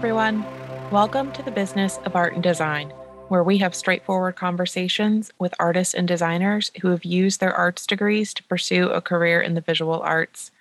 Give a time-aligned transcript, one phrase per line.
[0.00, 0.42] everyone.
[0.90, 2.88] Welcome to the Business of Art and Design,
[3.28, 8.32] where we have straightforward conversations with artists and designers who have used their arts degrees
[8.32, 10.52] to pursue a career in the visual arts.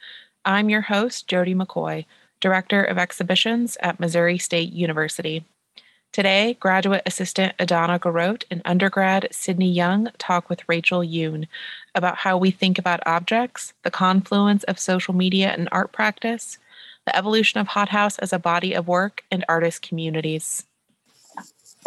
[0.44, 2.04] I'm your host, Jody McCoy,
[2.42, 5.46] Director of Exhibitions at Missouri State University.
[6.12, 11.48] Today, graduate assistant Adana Garrote and undergrad Sidney Young talk with Rachel Youn
[11.96, 16.58] about how we think about objects, the confluence of social media and art practice,
[17.10, 20.64] the evolution of Hothouse as a body of work, and artist communities.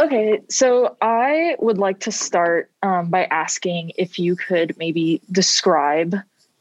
[0.01, 6.17] Okay, so I would like to start um, by asking if you could maybe describe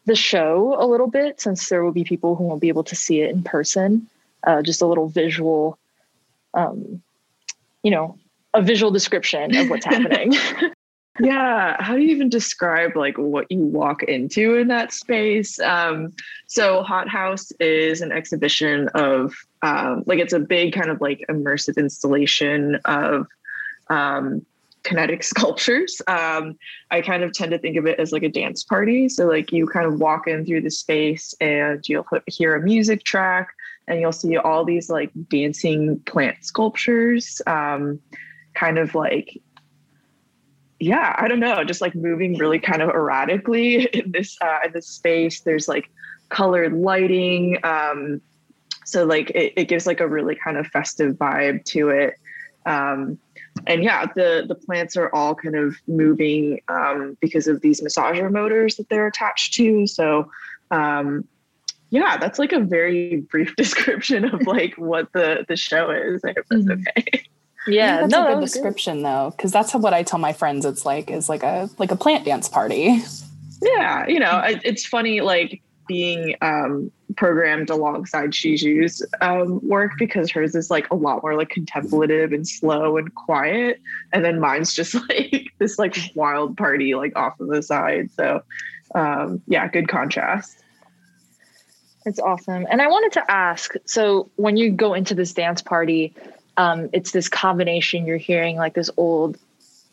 [0.05, 2.95] the show a little bit, since there will be people who won't be able to
[2.95, 4.07] see it in person.
[4.43, 5.79] Uh, just a little visual
[6.53, 7.01] um,
[7.81, 8.17] you know,
[8.53, 10.33] a visual description of what's happening.
[11.21, 15.59] Yeah how do you even describe like what you walk into in that space?
[15.59, 16.13] Um
[16.47, 21.77] so Hothouse is an exhibition of um like it's a big kind of like immersive
[21.77, 23.27] installation of
[23.89, 24.45] um
[24.83, 26.01] kinetic sculptures.
[26.07, 26.57] Um
[26.89, 29.07] i kind of tend to think of it as like a dance party.
[29.07, 33.03] So like you kind of walk in through the space and you'll hear a music
[33.03, 33.49] track
[33.87, 37.99] and you'll see all these like dancing plant sculptures um,
[38.53, 39.41] kind of like
[40.81, 44.71] yeah i don't know just like moving really kind of erratically in this uh, in
[44.73, 45.89] this space there's like
[46.29, 48.21] colored lighting um,
[48.85, 52.15] so like it, it gives like a really kind of festive vibe to it
[52.65, 53.17] um,
[53.67, 58.31] and yeah the the plants are all kind of moving um, because of these massager
[58.31, 60.29] motors that they're attached to so
[60.71, 61.27] um,
[61.91, 66.23] yeah, that's like a very brief description of like what the the show is.
[66.23, 66.83] I hope that's mm-hmm.
[66.97, 67.23] okay.
[67.67, 69.05] Yeah, that's no, a good description good.
[69.05, 70.65] though, because that's what I tell my friends.
[70.65, 73.03] It's like is like a like a plant dance party.
[73.61, 80.55] Yeah, you know, it's funny like being um, programmed alongside Shiju's um, work because hers
[80.55, 83.79] is like a lot more like contemplative and slow and quiet,
[84.11, 88.09] and then mine's just like this like wild party like off of the side.
[88.11, 88.41] So
[88.95, 90.57] um, yeah, good contrast.
[92.05, 92.65] It's awesome.
[92.69, 96.15] And I wanted to ask so when you go into this dance party,
[96.57, 99.37] um, it's this combination you're hearing like this old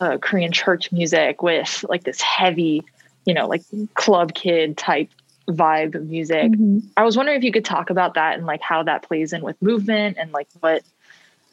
[0.00, 2.84] uh, Korean church music with like this heavy,
[3.24, 3.62] you know, like
[3.94, 5.10] club kid type
[5.48, 6.52] vibe music.
[6.52, 6.80] Mm-hmm.
[6.96, 9.42] I was wondering if you could talk about that and like how that plays in
[9.42, 10.82] with movement and like what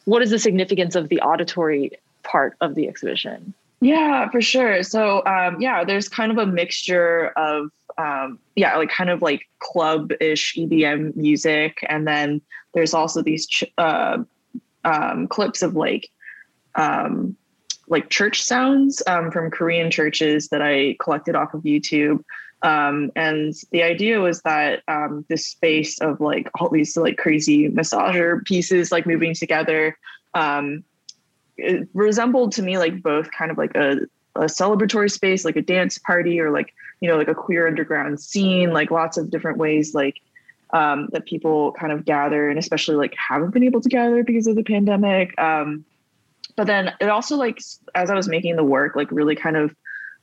[0.06, 1.92] what is the significance of the auditory
[2.24, 3.54] part of the exhibition?
[3.82, 4.84] Yeah, for sure.
[4.84, 9.48] So um, yeah, there's kind of a mixture of um, yeah, like kind of like
[9.60, 12.42] club-ish EDM music, and then
[12.74, 14.18] there's also these ch- uh,
[14.86, 16.10] um, clips of like
[16.76, 17.36] um,
[17.88, 22.24] like church sounds um, from Korean churches that I collected off of YouTube.
[22.62, 27.70] Um, and the idea was that um, this space of like all these like crazy
[27.70, 29.98] massager pieces like moving together
[30.36, 30.84] um,
[31.58, 34.02] it resembled to me like both kind of like a,
[34.36, 38.20] a celebratory space, like a dance party, or like you know like a queer underground
[38.20, 40.22] scene like lots of different ways like
[40.76, 44.46] um, that people kind of gather and especially like haven't been able to gather because
[44.46, 45.38] of the pandemic.
[45.40, 45.86] Um,
[46.56, 47.60] but then it also like
[47.94, 49.76] as i was making the work like really kind of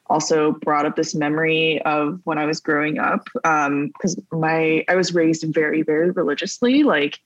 [0.07, 4.95] also brought up this memory of when i was growing up because um, my i
[4.95, 7.19] was raised very very religiously like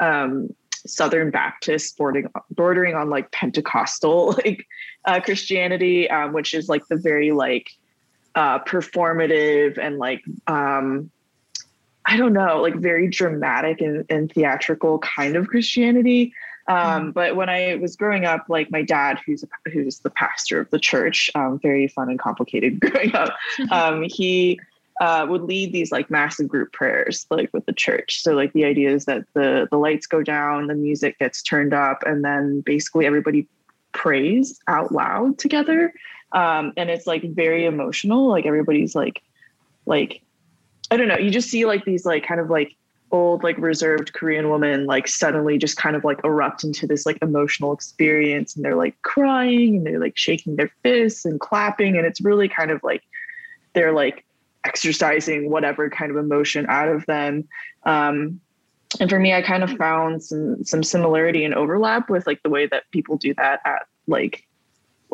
[0.00, 0.48] um,
[0.86, 4.66] southern baptist bordering bordering on like pentecostal like
[5.04, 7.70] uh, christianity um, which is like the very like
[8.34, 11.08] uh, performative and like um,
[12.06, 16.32] I don't know, like very dramatic and, and theatrical kind of Christianity.
[16.66, 17.10] Um, mm-hmm.
[17.10, 20.70] But when I was growing up, like my dad, who's a, who's the pastor of
[20.70, 23.34] the church, um, very fun and complicated growing up.
[23.70, 24.60] Um, he
[25.00, 28.20] uh, would lead these like massive group prayers, like with the church.
[28.22, 31.74] So like the idea is that the the lights go down, the music gets turned
[31.74, 33.46] up, and then basically everybody
[33.92, 35.92] prays out loud together
[36.34, 39.22] um, and it's like very emotional like everybody's like
[39.86, 40.20] like
[40.94, 41.18] i don't know.
[41.18, 42.76] You just see like these like kind of like
[43.10, 47.18] old like reserved korean woman like suddenly just kind of like erupt into this like
[47.22, 52.06] emotional experience and they're like crying and they're like shaking their fists and clapping and
[52.06, 53.02] it's really kind of like
[53.72, 54.24] they're like
[54.64, 57.46] exercising whatever kind of emotion out of them.
[57.84, 58.40] Um,
[59.00, 62.50] and for me i kind of found some some similarity and overlap with like the
[62.50, 64.46] way that people do that at like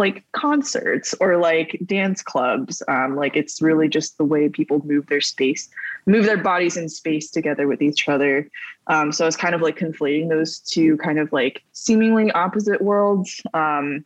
[0.00, 2.82] like concerts or like dance clubs.
[2.88, 5.68] Um, like it's really just the way people move their space,
[6.06, 8.48] move their bodies in space together with each other.
[8.86, 13.42] Um, so it's kind of like conflating those two kind of like seemingly opposite worlds.
[13.52, 14.04] Um,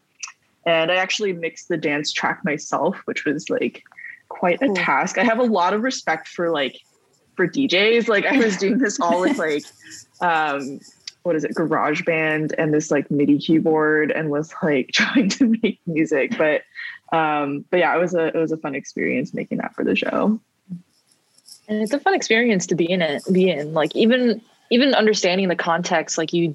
[0.67, 3.85] and I actually mixed the dance track myself, which was like
[4.29, 5.17] quite a task.
[5.17, 6.81] I have a lot of respect for like
[7.37, 8.09] for DJs.
[8.09, 9.65] Like I was doing this all with like
[10.21, 10.81] um
[11.25, 15.81] what is it, GarageBand and this like MIDI keyboard and was like trying to make
[15.87, 16.37] music.
[16.39, 16.63] But
[17.13, 19.97] um, but yeah, it was a it was a fun experience making that for the
[19.97, 20.39] show.
[21.67, 23.73] And it's a fun experience to be in it, be in.
[23.73, 24.41] Like even
[24.71, 26.55] even understanding the context, like you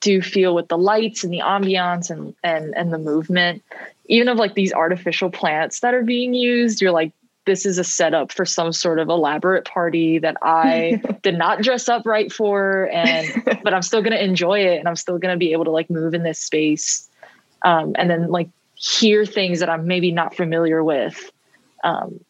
[0.00, 3.64] do feel with the lights and the ambiance and and and the movement,
[4.06, 7.12] even of like these artificial plants that are being used, you're like,
[7.46, 11.88] this is a setup for some sort of elaborate party that I did not dress
[11.88, 13.26] up right for, and
[13.62, 16.14] but I'm still gonna enjoy it, and I'm still gonna be able to like move
[16.14, 17.08] in this space,
[17.62, 21.30] um, and then like hear things that I'm maybe not familiar with,
[21.82, 22.20] um,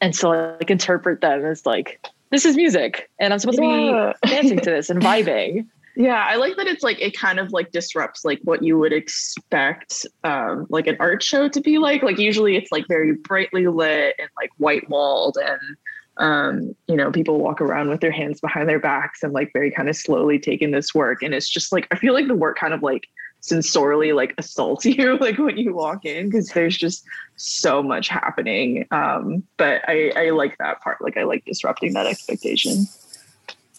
[0.00, 2.00] and so like interpret them as like
[2.30, 4.12] this is music, and I'm supposed yeah.
[4.12, 5.66] to be dancing to this and vibing.
[5.98, 8.92] Yeah, I like that it's like it kind of like disrupts like what you would
[8.92, 12.04] expect um like an art show to be like.
[12.04, 15.76] Like usually it's like very brightly lit and like white walled and
[16.18, 19.72] um you know people walk around with their hands behind their backs and like very
[19.72, 22.58] kind of slowly taking this work and it's just like I feel like the work
[22.58, 23.08] kind of like
[23.42, 27.04] sensorially like assaults you like when you walk in because there's just
[27.34, 32.06] so much happening um but I I like that part like I like disrupting that
[32.06, 32.86] expectation.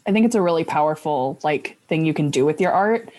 [0.07, 3.09] I think it's a really powerful like thing you can do with your art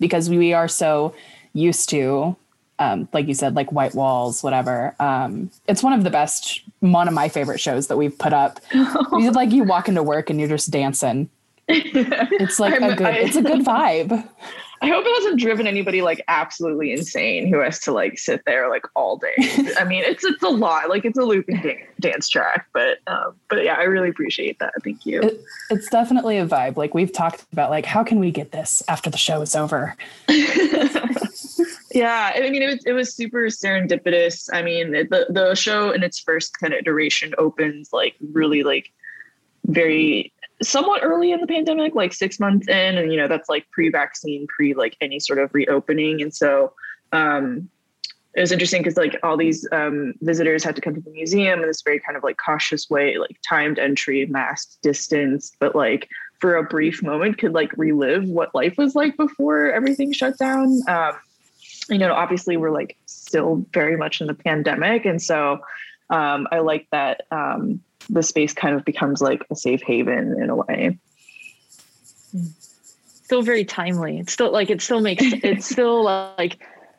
[0.00, 1.14] because we are so
[1.52, 2.36] used to
[2.78, 4.94] um, like you said, like white walls, whatever.
[5.00, 8.60] Um, it's one of the best, one of my favorite shows that we've put up.
[8.72, 11.30] you like you walk into work and you're just dancing.
[11.68, 14.28] It's like I'm, a good, I, it's a good vibe.
[14.82, 18.68] I hope it hasn't driven anybody like absolutely insane who has to like sit there
[18.68, 19.34] like all day.
[19.78, 20.88] I mean, it's it's a lot.
[20.88, 24.74] Like it's a looping dance, dance track, but um, but yeah, I really appreciate that.
[24.84, 25.22] Thank you.
[25.22, 25.40] It,
[25.70, 26.76] it's definitely a vibe.
[26.76, 29.96] Like we've talked about, like how can we get this after the show is over?
[30.28, 34.48] yeah, I mean, it was it was super serendipitous.
[34.52, 38.92] I mean, the the show in its first kind of iteration opens like really like
[39.66, 40.32] very
[40.62, 44.46] somewhat early in the pandemic, like six months in, and you know that's like pre-vaccine,
[44.46, 46.72] pre like any sort of reopening, and so
[47.12, 47.68] um,
[48.36, 51.60] it was interesting because like all these um, visitors had to come to the museum
[51.60, 56.08] in this very kind of like cautious way, like timed entry, masked distance, but like
[56.38, 60.82] for a brief moment could like relive what life was like before everything shut down.
[60.86, 61.12] Um,
[61.88, 65.60] you know, obviously we're like still very much in the pandemic, and so
[66.10, 70.50] um, I like that um, the space kind of becomes like a safe haven in
[70.50, 70.98] a way.
[73.24, 74.18] Still very timely.
[74.18, 76.58] It's still like it still makes it's still like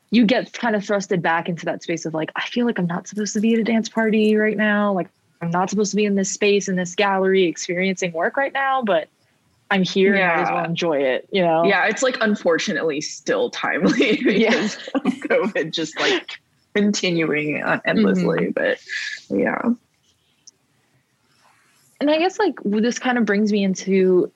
[0.09, 2.87] you get kind of thrusted back into that space of like, I feel like I'm
[2.87, 4.93] not supposed to be at a dance party right now.
[4.93, 5.09] Like
[5.41, 8.81] I'm not supposed to be in this space in this gallery experiencing work right now,
[8.81, 9.09] but
[9.69, 10.31] I'm here yeah.
[10.31, 11.65] and I as well enjoy it, you know?
[11.65, 15.01] Yeah, it's like unfortunately still timely because yeah.
[15.01, 16.39] of COVID just like
[16.73, 18.47] continuing endlessly.
[18.47, 18.51] Mm-hmm.
[18.51, 18.79] But
[19.29, 19.73] yeah
[21.99, 24.31] and I guess like this kind of brings me into,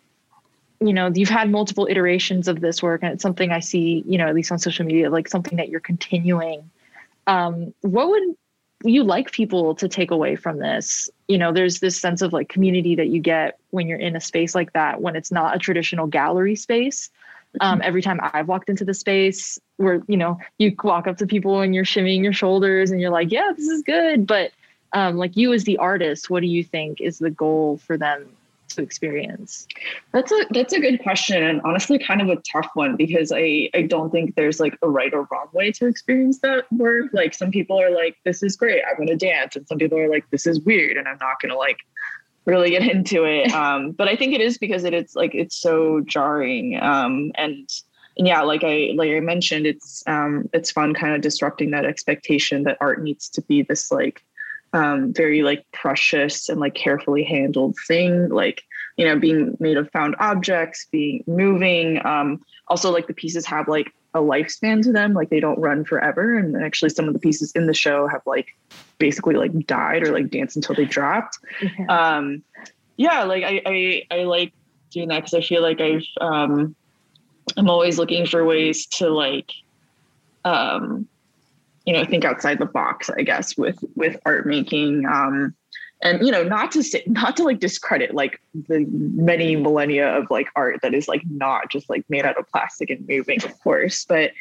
[0.79, 4.17] you know, you've had multiple iterations of this work, and it's something I see, you
[4.17, 6.69] know, at least on social media, like something that you're continuing.
[7.27, 8.35] Um, what would
[8.83, 11.07] you like people to take away from this?
[11.27, 14.21] You know, there's this sense of like community that you get when you're in a
[14.21, 17.09] space like that, when it's not a traditional gallery space.
[17.59, 17.87] Um, mm-hmm.
[17.87, 21.59] every time I've walked into the space where, you know, you walk up to people
[21.59, 24.25] and you're shimmying your shoulders and you're like, yeah, this is good.
[24.25, 24.51] But
[24.93, 28.35] um, like you as the artist what do you think is the goal for them
[28.75, 29.67] to experience?
[30.11, 33.69] That's a that's a good question and honestly kind of a tough one because i
[33.73, 37.11] i don't think there's like a right or wrong way to experience that work.
[37.13, 40.09] Like some people are like this is great i'm gonna dance and some people are
[40.09, 41.79] like this is weird and i'm not gonna like
[42.45, 43.51] really get into it.
[43.53, 47.69] Um but i think it is because it, it's like it's so jarring um and
[48.17, 51.85] and yeah like i like i mentioned it's um it's fun kind of disrupting that
[51.85, 54.23] expectation that art needs to be this like
[54.73, 58.63] um, very like precious and like carefully handled thing like
[58.97, 63.67] you know being made of found objects being moving um, also like the pieces have
[63.67, 67.19] like a lifespan to them like they don't run forever and actually some of the
[67.19, 68.55] pieces in the show have like
[68.97, 72.15] basically like died or like danced until they dropped yeah.
[72.15, 72.43] um
[72.97, 74.53] yeah like i i, I like
[74.91, 76.75] doing that because i feel like i've um
[77.55, 79.51] i'm always looking for ways to like
[80.43, 81.07] um
[81.85, 85.53] you know think outside the box i guess with with art making um
[86.03, 90.29] and you know not to say not to like discredit like the many millennia of
[90.29, 93.59] like art that is like not just like made out of plastic and moving of
[93.59, 94.31] course but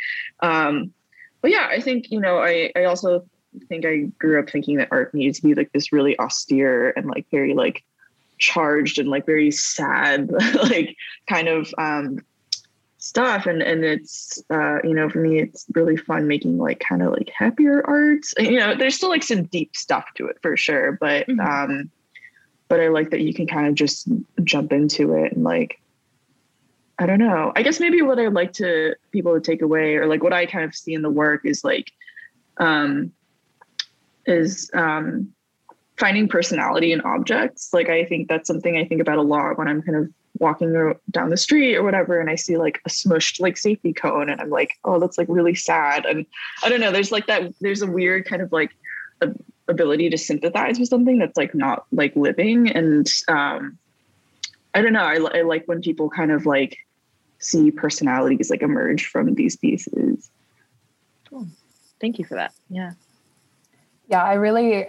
[0.41, 0.93] um
[1.41, 3.25] but yeah i think you know i i also
[3.69, 7.07] think i grew up thinking that art needed to be like this really austere and
[7.07, 7.83] like very like
[8.39, 10.31] charged and like very sad
[10.63, 10.97] like
[11.29, 12.21] kind of um
[13.01, 17.03] stuff and and it's uh you know for me it's really fun making like kind
[17.03, 20.55] of like happier art you know there's still like some deep stuff to it for
[20.55, 21.41] sure but mm-hmm.
[21.41, 21.91] um
[22.69, 24.07] but i like that you can kind of just
[24.45, 25.81] jump into it and like
[27.01, 27.51] I don't know.
[27.57, 30.45] I guess maybe what I'd like to people to take away or like what I
[30.45, 31.91] kind of see in the work is like
[32.59, 33.11] um
[34.27, 35.33] is um
[35.97, 37.71] finding personality in objects.
[37.73, 40.95] Like I think that's something I think about a lot when I'm kind of walking
[41.11, 44.41] down the street or whatever and I see like a smushed like safety cone and
[44.41, 46.07] I'm like, oh, that's like really sad.
[46.07, 46.27] And
[46.63, 48.71] I don't know, there's like that there's a weird kind of like
[49.21, 49.29] a,
[49.69, 53.79] ability to sympathize with something that's like not like living and um
[54.75, 55.05] I don't know.
[55.05, 56.79] I, I like when people kind of like
[57.39, 60.31] see personalities like emerge from these pieces.
[61.29, 61.47] Cool.
[62.01, 62.53] Thank you for that.
[62.69, 62.93] Yeah.
[64.09, 64.87] Yeah, I really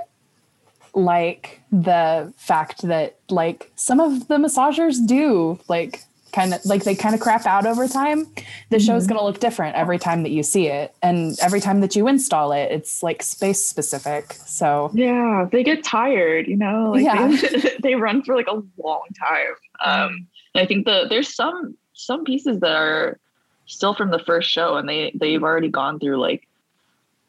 [0.94, 6.96] like the fact that like some of the massagers do like kind of like they
[6.96, 8.26] kind of crap out over time.
[8.70, 8.86] The mm-hmm.
[8.86, 11.96] show's going to look different every time that you see it and every time that
[11.96, 14.34] you install it, it's like space specific.
[14.34, 17.28] So Yeah, they get tired, you know, like yeah.
[17.28, 19.56] they, they run for like a long time.
[19.84, 23.20] Um I think the there's some some pieces that are
[23.66, 26.48] still from the first show and they they've already gone through like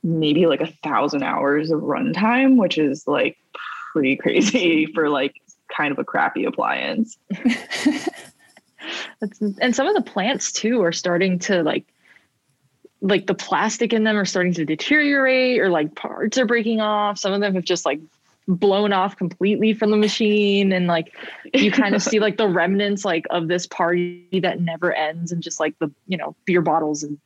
[0.03, 3.37] maybe like a thousand hours of runtime, which is like
[3.93, 5.35] pretty crazy for like
[5.75, 7.19] kind of a crappy appliance.
[9.61, 11.87] and some of the plants too are starting to like
[13.01, 17.19] like the plastic in them are starting to deteriorate or like parts are breaking off.
[17.19, 18.01] Some of them have just like
[18.49, 21.17] blown off completely from the machine and like
[21.55, 25.43] you kind of see like the remnants like of this party that never ends and
[25.43, 27.19] just like the you know beer bottles and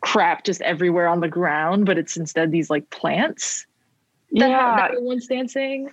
[0.00, 3.66] crap just everywhere on the ground but it's instead these like plants
[4.32, 5.90] that yeah everyone's dancing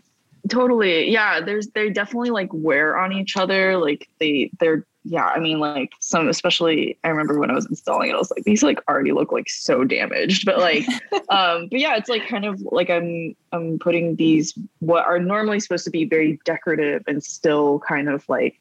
[0.49, 1.09] totally.
[1.09, 3.77] Yeah there's they definitely like wear on each other.
[3.77, 8.09] Like they they're yeah, I mean, like some, especially I remember when I was installing
[8.09, 10.85] it, I was like, these like already look like so damaged, but like,
[11.29, 15.59] um, but yeah, it's like kind of like I'm, I'm putting these, what are normally
[15.59, 18.59] supposed to be very decorative and still kind of like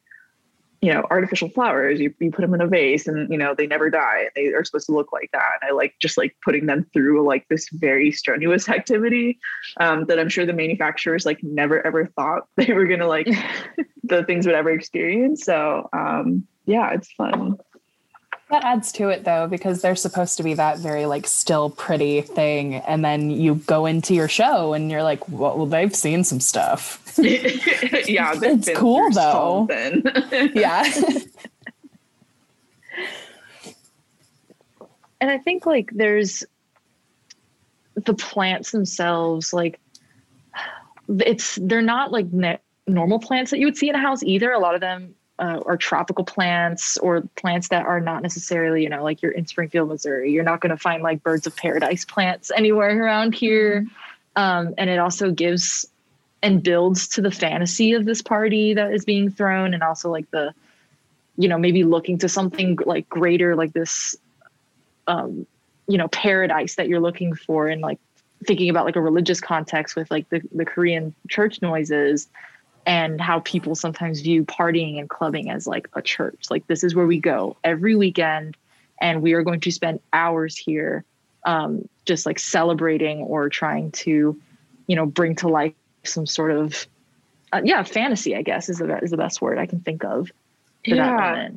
[0.82, 2.00] you know, artificial flowers.
[2.00, 4.28] You, you put them in a vase and, you know, they never die.
[4.34, 5.52] They are supposed to look like that.
[5.60, 9.38] And I like just like putting them through like this very strenuous activity
[9.78, 13.28] um, that I'm sure the manufacturers like never ever thought they were going to like
[14.02, 15.44] the things would ever experience.
[15.44, 17.56] So um, yeah, it's fun.
[18.52, 22.20] That adds to it though, because they're supposed to be that very like still pretty
[22.20, 22.74] thing.
[22.74, 26.38] And then you go into your show and you're like, well, well they've seen some
[26.38, 27.14] stuff.
[27.18, 29.66] yeah, it's cool though.
[30.54, 30.84] yeah.
[35.18, 36.44] and I think like there's
[37.94, 39.80] the plants themselves, like
[41.08, 44.52] it's they're not like ne- normal plants that you would see in a house either.
[44.52, 48.88] A lot of them uh, or tropical plants or plants that are not necessarily, you
[48.88, 50.30] know, like you're in Springfield, Missouri.
[50.32, 53.86] You're not going to find like birds of paradise plants anywhere around here.
[54.36, 55.86] Um, and it also gives
[56.42, 60.30] and builds to the fantasy of this party that is being thrown, and also like
[60.30, 60.52] the,
[61.36, 64.16] you know, maybe looking to something like greater, like this,
[65.06, 65.46] um,
[65.86, 67.98] you know, paradise that you're looking for, and like
[68.44, 72.28] thinking about like a religious context with like the the Korean church noises
[72.86, 76.46] and how people sometimes view partying and clubbing as like a church.
[76.50, 78.56] Like this is where we go every weekend,
[79.00, 81.04] and we are going to spend hours here,
[81.44, 84.40] um, just like celebrating or trying to,
[84.86, 85.74] you know, bring to life
[86.04, 86.86] some sort of,
[87.52, 88.36] uh, yeah, fantasy.
[88.36, 90.30] I guess is the is the best word I can think of.
[90.84, 91.48] yeah.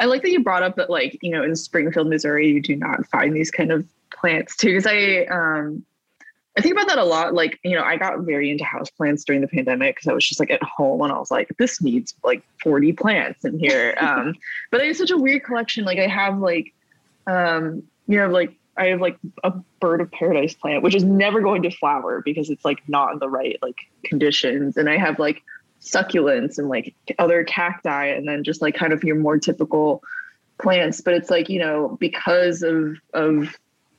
[0.00, 2.76] I like that you brought up that like you know in Springfield, Missouri, you do
[2.76, 4.68] not find these kind of plants too.
[4.68, 5.84] Because I um
[6.58, 7.34] I think about that a lot.
[7.34, 10.26] Like, you know, I got very into house plants during the pandemic because I was
[10.26, 13.96] just like at home and I was like, this needs like 40 plants in here.
[14.00, 14.34] um,
[14.72, 15.84] but I have such a weird collection.
[15.84, 16.74] Like I have like,
[17.28, 21.40] um, you know, like I have like a bird of paradise plant, which is never
[21.40, 24.76] going to flower because it's like not in the right like conditions.
[24.76, 25.44] And I have like
[25.80, 30.02] succulents and like other cacti and then just like kind of your more typical
[30.60, 31.00] plants.
[31.02, 33.56] But it's like, you know, because of of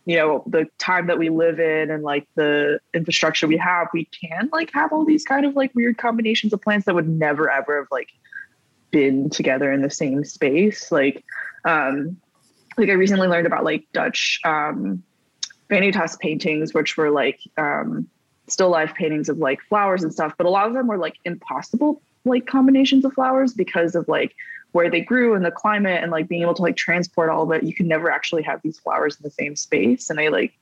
[0.09, 4.05] you know the time that we live in and like the infrastructure we have we
[4.05, 7.47] can like have all these kind of like weird combinations of plants that would never
[7.47, 8.09] ever have like
[8.89, 10.91] been together in the same space.
[10.91, 11.23] Like
[11.63, 12.17] um
[12.75, 15.03] like i recently learned about like dutch um
[15.69, 18.07] vanitas paintings which were like um
[18.47, 21.17] still life paintings of like flowers and stuff but a lot of them were like
[21.23, 24.33] impossible like combinations of flowers because of like
[24.71, 27.51] where they grew and the climate and like being able to like transport all of
[27.51, 30.09] it, you can never actually have these flowers in the same space.
[30.09, 30.53] And I like,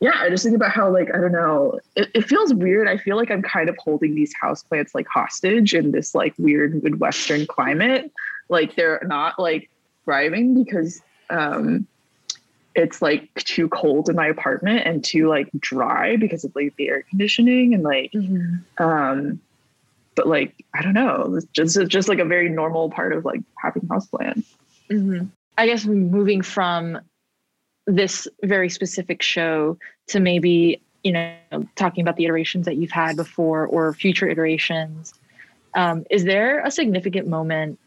[0.00, 2.88] yeah, I just think about how like, I don't know, it, it feels weird.
[2.88, 6.82] I feel like I'm kind of holding these houseplants like hostage in this like weird
[6.82, 8.10] Midwestern climate.
[8.48, 9.70] Like they're not like
[10.04, 11.86] thriving because um
[12.74, 16.88] it's like too cold in my apartment and too like dry because of like the
[16.88, 18.82] air conditioning and like mm-hmm.
[18.82, 19.40] um
[20.14, 23.24] but like I don't know, it's just it's just like a very normal part of
[23.24, 24.44] like having houseplants.
[24.90, 25.26] Mm-hmm.
[25.56, 27.00] I guess moving from
[27.86, 29.78] this very specific show
[30.08, 31.36] to maybe you know
[31.76, 35.14] talking about the iterations that you've had before or future iterations
[35.74, 37.78] um, is there a significant moment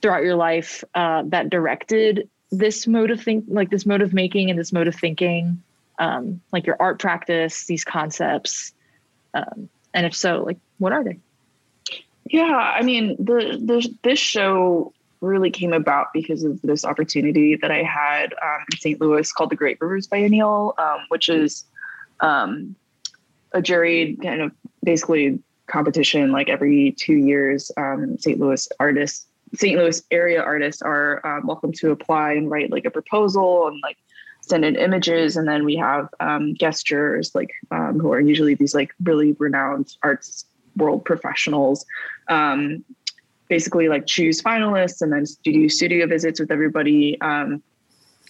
[0.00, 4.50] throughout your life uh, that directed this mode of think like this mode of making
[4.50, 5.62] and this mode of thinking
[5.98, 8.72] um, like your art practice these concepts
[9.34, 11.18] um, and if so like what are they
[12.26, 17.70] yeah i mean the, the this show really came about because of this opportunity that
[17.70, 21.64] i had um, in st louis called the great rivers biennial um, which is
[22.20, 22.74] um,
[23.52, 24.52] a juried kind of
[24.84, 31.24] basically competition like every two years um, st louis artists st louis area artists are
[31.26, 33.96] um, welcome to apply and write like a proposal and like
[34.42, 35.36] send in images.
[35.36, 39.96] And then we have um, guest jurors like who are usually these like really renowned
[40.02, 40.44] arts
[40.76, 41.84] world professionals
[42.28, 42.84] um,
[43.48, 47.62] basically like choose finalists and then do studio visits with everybody um,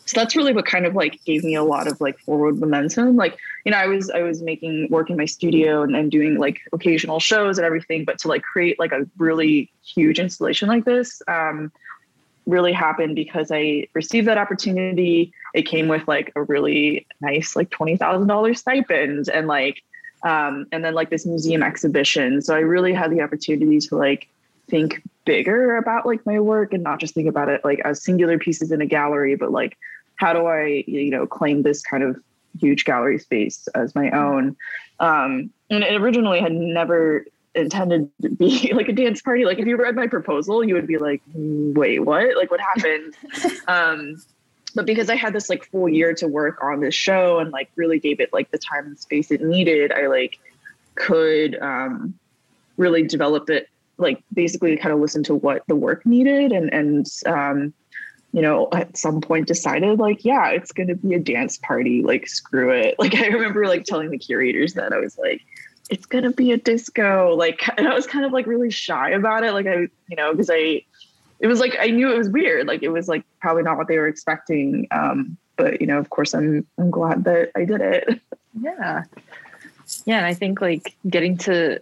[0.04, 3.16] so that's really what kind of like gave me a lot of like forward momentum
[3.16, 6.60] like you know i was i was making work in my studio and, doing like
[6.72, 11.22] occasional shows and everything but to like create like a really huge installation like this
[11.28, 11.70] um,
[12.46, 15.32] really happened because i received that opportunity.
[15.54, 19.82] It came with like a really nice like $20000 stipend and like
[20.22, 22.42] um, and then like this museum exhibition.
[22.42, 24.28] So i really had the opportunity to like
[24.68, 28.38] think bigger about like my work and not just think about it like as singular
[28.38, 29.76] pieces in a gallery but like
[30.16, 32.16] how do i you know claim this kind of
[32.58, 34.56] huge gallery space as my own?
[35.00, 37.24] Um, and it originally had never
[37.54, 39.44] intended to be like a dance party.
[39.44, 42.36] Like if you read my proposal you would be like wait what?
[42.36, 43.14] Like what happened?
[43.68, 44.22] Um
[44.72, 47.70] but because i had this like full year to work on this show and like
[47.76, 50.38] really gave it like the time and space it needed i like
[50.94, 52.14] could um
[52.76, 57.06] really develop it like basically kind of listen to what the work needed and and
[57.26, 57.72] um
[58.32, 62.02] you know at some point decided like yeah it's going to be a dance party
[62.02, 62.94] like screw it.
[62.98, 65.42] Like i remember like telling the curators that i was like
[65.90, 69.10] it's going to be a disco like and i was kind of like really shy
[69.10, 69.76] about it like i
[70.08, 70.82] you know because i
[71.42, 72.66] it was like i knew it was weird.
[72.66, 76.08] Like it was like probably not what they were expecting um but you know of
[76.08, 78.20] course i'm i'm glad that i did it.
[78.58, 79.02] Yeah.
[80.06, 81.80] Yeah and i think like getting to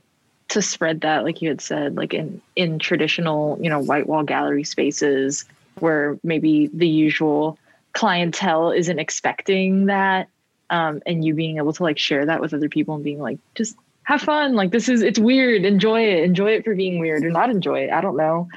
[0.48, 4.24] to spread that like you had said like in in traditional you know white wall
[4.24, 5.44] gallery spaces
[5.78, 7.56] where maybe the usual
[7.92, 10.28] clientele isn't expecting that
[10.70, 13.38] um, and you being able to like share that with other people and being like
[13.56, 14.54] just have fun.
[14.54, 15.64] Like this is it's weird.
[15.64, 16.24] Enjoy it.
[16.24, 17.90] Enjoy it for being weird or not enjoy it.
[17.90, 18.48] I don't know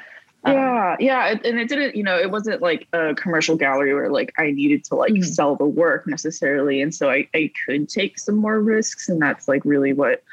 [0.45, 4.33] yeah yeah and it didn't you know it wasn't like a commercial gallery where like
[4.37, 5.23] i needed to like mm-hmm.
[5.23, 9.47] sell the work necessarily and so I, I could take some more risks and that's
[9.47, 10.23] like really what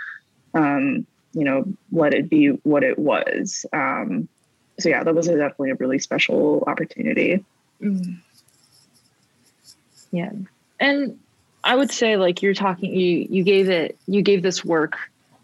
[0.54, 4.28] um you know let it be what it was um
[4.78, 7.44] so yeah that was a, definitely a really special opportunity
[7.80, 8.16] mm.
[10.10, 10.32] yeah
[10.80, 11.18] and
[11.62, 14.96] i would say like you're talking you you gave it you gave this work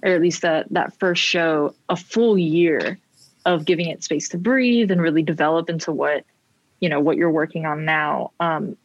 [0.02, 2.98] or at least that that first show a full year
[3.46, 6.24] of giving it space to breathe and really develop into what
[6.80, 8.32] you know what you're working on now.
[8.40, 8.76] Um,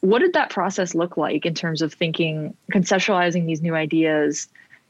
[0.00, 4.46] what did that process look like in terms of thinking conceptualizing these new ideas?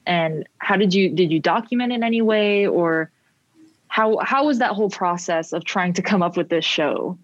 [0.06, 2.66] And how did you did you document in any way?
[2.66, 3.10] Or
[3.88, 7.16] how how was that whole process of trying to come up with this show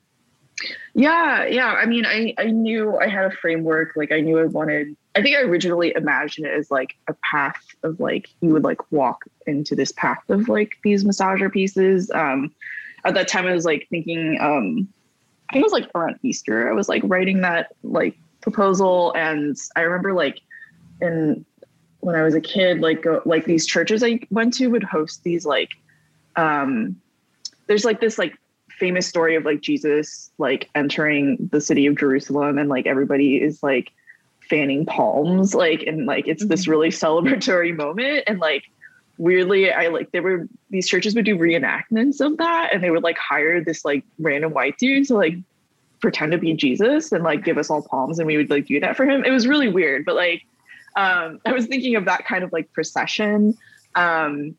[0.94, 1.72] yeah yeah.
[1.72, 3.92] I mean i i knew i had a framework.
[3.96, 7.62] Like i knew i wanted i think i originally imagined it as like a path
[7.82, 12.10] of like you would like walk into this path of like these massager pieces.
[12.10, 12.52] Um
[13.04, 14.86] at that time i was like thinking um
[15.48, 19.12] i think it was like around easter i was like writing that like proposal.
[19.16, 20.40] And i remember like
[21.00, 21.44] in
[22.00, 25.22] when I was a kid, like go, like these churches I went to would host
[25.22, 25.70] these like
[26.36, 26.96] um
[27.66, 28.36] there's like this like
[28.80, 33.62] famous story of like Jesus like entering the city of Jerusalem and like everybody is
[33.62, 33.92] like
[34.48, 36.50] fanning palms like and like it's mm-hmm.
[36.50, 38.64] this really celebratory moment and like
[39.18, 43.02] weirdly I like there were these churches would do reenactments of that and they would
[43.02, 45.34] like hire this like random white dude to like
[46.00, 48.80] pretend to be Jesus and like give us all palms and we would like do
[48.80, 49.24] that for him.
[49.24, 50.46] It was really weird, but like
[50.96, 53.56] um, I was thinking of that kind of like procession.
[53.94, 54.56] Um,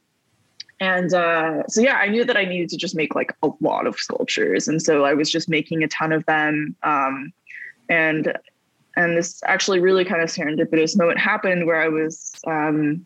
[0.81, 3.85] and uh, so, yeah, I knew that I needed to just make like a lot
[3.85, 4.67] of sculptures.
[4.67, 6.75] And so I was just making a ton of them.
[6.81, 7.31] Um,
[7.87, 8.35] and
[8.97, 13.05] and this actually really kind of serendipitous moment happened where I was um,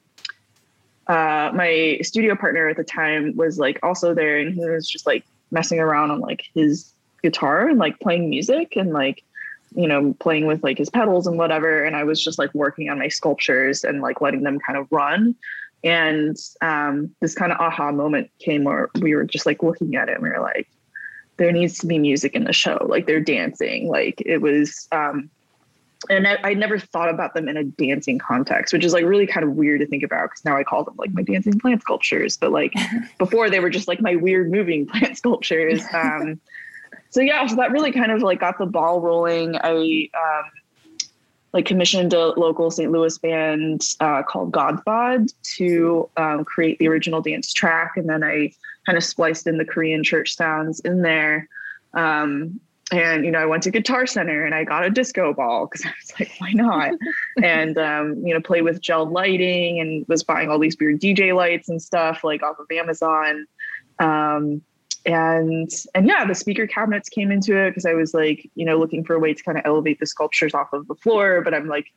[1.07, 5.05] uh, my studio partner at the time was like also there and he was just
[5.05, 9.21] like messing around on like his guitar and like playing music and like
[9.75, 11.83] you know, playing with like his pedals and whatever.
[11.83, 14.87] And I was just like working on my sculptures and like letting them kind of
[14.89, 15.35] run.
[15.85, 20.09] And um, this kind of aha moment came where we were just like looking at
[20.09, 20.67] it and we were like,
[21.37, 22.85] there needs to be music in the show.
[22.89, 23.87] Like they're dancing.
[23.87, 25.29] Like it was um
[26.09, 29.25] and I, I, never thought about them in a dancing context, which is like really
[29.25, 31.81] kind of weird to think about because now I call them like my dancing plant
[31.81, 32.37] sculptures.
[32.37, 32.73] But like
[33.17, 35.81] before, they were just like my weird moving plant sculptures.
[35.93, 36.39] Um,
[37.09, 39.55] so yeah, so that really kind of like got the ball rolling.
[39.55, 40.51] I um,
[41.55, 42.91] like commissioned a local St.
[42.91, 48.51] Louis band uh, called Godthod to um, create the original dance track, and then I
[48.85, 51.47] kind of spliced in the Korean church sounds in there.
[51.93, 52.59] Um,
[52.91, 55.83] and you know i went to guitar center and i got a disco ball because
[55.87, 56.91] i was like why not
[57.43, 61.35] and um, you know played with gel lighting and was buying all these weird dj
[61.35, 63.47] lights and stuff like off of amazon
[63.97, 64.61] um,
[65.05, 68.77] and and yeah the speaker cabinets came into it because i was like you know
[68.77, 71.53] looking for a way to kind of elevate the sculptures off of the floor but
[71.53, 71.91] i'm like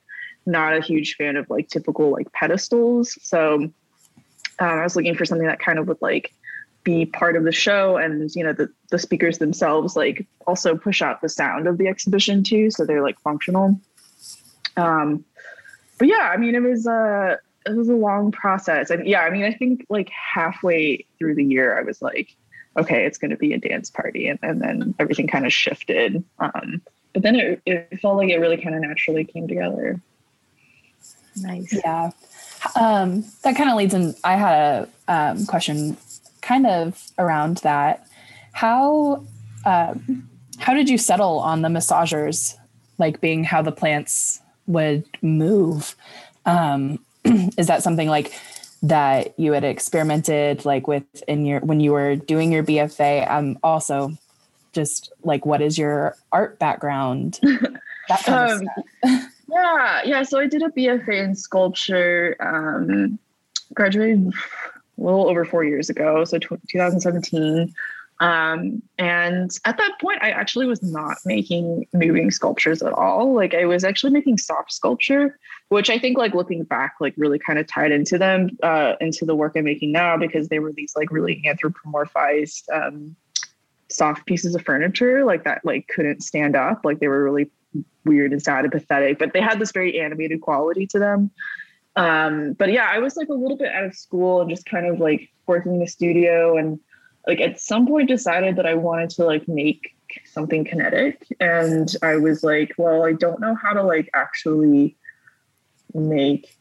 [0.49, 3.17] not a huge fan of like typical like pedestals.
[3.23, 3.75] So um,
[4.59, 6.35] i was looking for something that kind of would like
[6.85, 11.03] be part of the show and you know the, the speakers themselves like also push
[11.03, 13.79] out the sound of the exhibition too so they're like functional.
[14.77, 15.25] Um
[15.99, 18.91] but yeah i mean it was a it was a long process.
[18.91, 22.35] And yeah i mean i think like halfway through the year i was like
[22.79, 26.25] okay it's going to be a dance party and, and then everything kind of shifted
[26.39, 26.81] um
[27.13, 30.01] but then it, it felt like it really kind of naturally came together
[31.37, 32.11] nice yeah
[32.75, 35.97] um that kind of leads in i had a um, question
[36.49, 38.07] kind of around that.
[38.53, 39.25] How
[39.67, 42.57] um, how did you settle on the massagers,
[42.97, 45.95] like being how the plants would move?
[46.47, 46.99] Um,
[47.59, 48.33] is that something like
[48.83, 53.31] that you had experimented like with in your when you were doing your BFA?
[53.31, 54.13] Um, also,
[54.73, 57.41] just like what is your art background?
[58.27, 58.63] Um,
[59.51, 60.23] yeah, yeah.
[60.23, 62.37] So I did a BFA in sculpture.
[62.41, 63.19] Um,
[63.75, 64.33] graduated a
[64.97, 67.75] little over four years ago, so 2017.
[68.21, 73.33] Um, and at that point, I actually was not making moving sculptures at all.
[73.33, 77.39] Like I was actually making soft sculpture, which I think, like looking back, like really
[77.39, 80.73] kind of tied into them, uh, into the work I'm making now, because they were
[80.73, 83.15] these like really anthropomorphized um,
[83.89, 86.85] soft pieces of furniture, like that, like couldn't stand up.
[86.85, 87.51] Like they were really
[88.05, 91.31] weird and sad and pathetic, but they had this very animated quality to them.
[91.95, 94.87] Um, but yeah, I was like a little bit out of school and just kind
[94.87, 96.81] of like working the studio and
[97.29, 101.27] like at some point decided that I wanted to like make something kinetic.
[101.39, 104.97] And I was like, well, I don't know how to like actually
[105.93, 106.57] make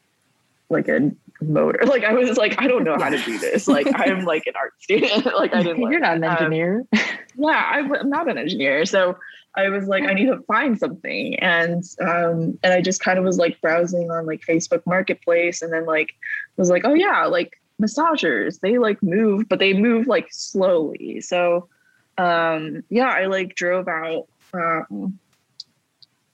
[0.69, 1.79] like a motor.
[1.85, 3.65] Like I was like, I don't know how to do this.
[3.77, 5.25] Like I'm like an art student.
[5.37, 5.89] like I didn't.
[5.89, 6.85] You're not an um, engineer.
[6.91, 6.99] Um,
[7.37, 8.85] yeah, I, I'm not an engineer.
[8.85, 9.17] So
[9.55, 11.39] I was like, I need to find something.
[11.39, 15.71] And um, and I just kind of was like browsing on like Facebook Marketplace and
[15.71, 16.13] then like
[16.57, 21.21] was like, oh yeah, like massagers, they like move, but they move like slowly.
[21.21, 21.69] So
[22.17, 25.19] um yeah, I like drove out um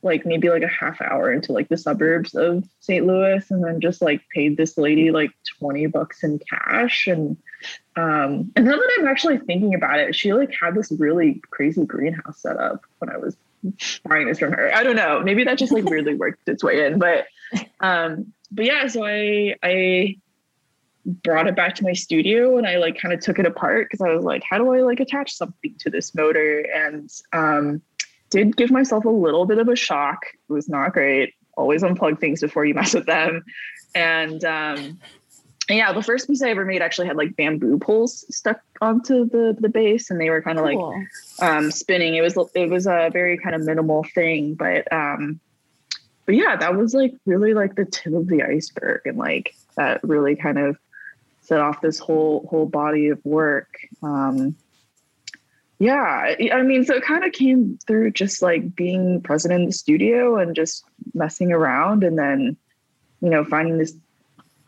[0.03, 3.05] like maybe like a half hour into like the suburbs of St.
[3.05, 7.37] Louis and then just like paid this lady like 20 bucks in cash and
[7.95, 11.85] um and now that I'm actually thinking about it she like had this really crazy
[11.85, 13.37] greenhouse set up when I was
[14.03, 14.73] buying this from her.
[14.75, 17.27] I don't know maybe that just like weirdly worked its way in but
[17.79, 20.17] um but yeah so I I
[21.05, 23.99] brought it back to my studio and I like kind of took it apart because
[23.99, 27.81] I was like how do I like attach something to this motor and um
[28.33, 30.25] did give myself a little bit of a shock.
[30.49, 31.35] It was not great.
[31.55, 33.45] Always unplug things before you mess with them.
[33.93, 34.99] And um,
[35.69, 39.55] yeah, the first piece I ever made actually had like bamboo poles stuck onto the
[39.59, 40.95] the base, and they were kind of cool.
[41.39, 42.15] like um, spinning.
[42.15, 45.39] It was it was a very kind of minimal thing, but um,
[46.25, 50.03] but yeah, that was like really like the tip of the iceberg, and like that
[50.03, 50.75] really kind of
[51.43, 53.77] set off this whole whole body of work.
[54.01, 54.55] Um,
[55.79, 59.71] yeah i mean so it kind of came through just like being present in the
[59.71, 62.55] studio and just messing around and then
[63.21, 63.93] you know finding this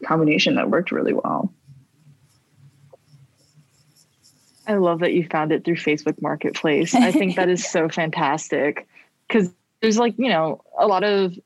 [0.03, 1.53] combination that worked really well.
[4.67, 6.95] I love that you found it through facebook marketplace.
[6.95, 8.87] I think that is so fantastic
[9.27, 11.37] because there's like you know a lot of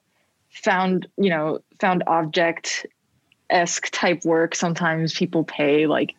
[0.50, 2.86] found you know found object
[3.50, 6.16] esque type work sometimes people pay like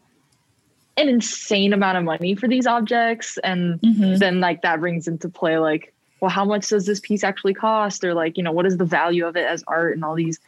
[0.96, 4.16] an insane amount of money for these objects and mm-hmm.
[4.16, 8.04] then like that brings into play like well how much does this piece actually cost
[8.04, 10.38] or like you know what is the value of it as art and all these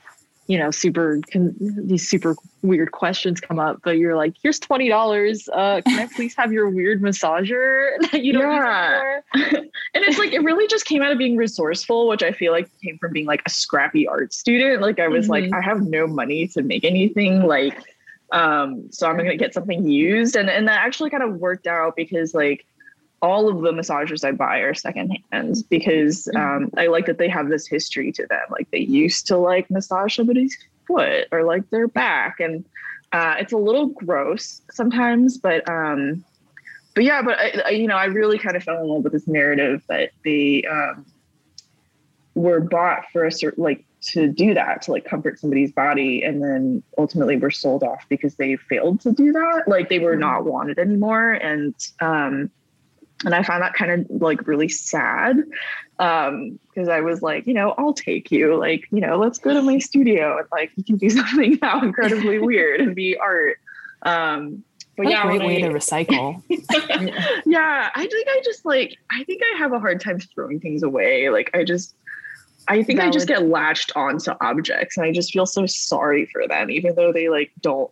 [0.47, 5.49] you know super can, these super weird questions come up but you're like here's $20
[5.53, 9.21] uh can i please have your weird massager that you don't yeah.
[9.35, 12.69] and it's like it really just came out of being resourceful which i feel like
[12.83, 15.53] came from being like a scrappy art student like i was mm-hmm.
[15.53, 17.77] like i have no money to make anything like
[18.33, 20.37] um, so I'm going to get something used.
[20.37, 22.65] And, and that actually kind of worked out because like,
[23.23, 26.65] all of the massagers I buy are secondhand because Mm-hmm.
[26.65, 28.43] um, I like that they have this history to them.
[28.51, 30.57] Like they used to like massage somebody's
[30.87, 32.65] foot or like their back, and
[33.13, 35.39] uh, it's a little gross sometimes.
[35.39, 36.25] But um,
[36.95, 39.13] but yeah, but I, I, you know, I really kind of fell in love with
[39.13, 41.07] this narrative that they um,
[42.35, 46.43] were bought for a certain like to do that to like comfort somebody's body and
[46.43, 50.45] then ultimately were sold off because they failed to do that like they were not
[50.45, 52.51] wanted anymore and um
[53.25, 55.37] and i found that kind of like really sad
[55.99, 59.53] um because i was like you know i'll take you like you know let's go
[59.53, 63.59] to my studio and like you can do something now incredibly weird and be art
[64.03, 64.63] um
[64.97, 66.43] but What yeah a great way I- to recycle.
[67.47, 70.83] yeah, I think I just like I think I have a hard time throwing things
[70.83, 71.31] away.
[71.31, 71.95] Like I just
[72.69, 76.47] I think I just get latched onto objects and I just feel so sorry for
[76.47, 77.91] them, even though they like don't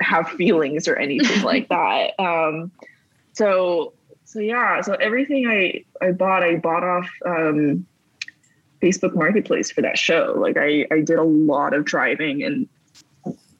[0.00, 2.18] have feelings or anything like that.
[2.18, 2.72] Um
[3.34, 3.92] so
[4.30, 7.84] so yeah, so everything I I bought, I bought off um
[8.80, 10.34] Facebook Marketplace for that show.
[10.38, 12.68] Like I I did a lot of driving and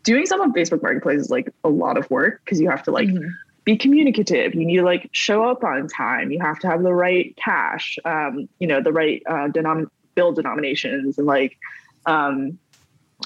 [0.04, 2.92] doing some on Facebook Marketplace is like a lot of work because you have to
[2.92, 3.30] like Mhm.
[3.64, 4.54] be communicative.
[4.54, 6.30] You need to like show up on time.
[6.30, 10.30] You have to have the right cash, um, you know, the right uh, denom- bill
[10.32, 11.58] denominations, and like,
[12.06, 12.56] um,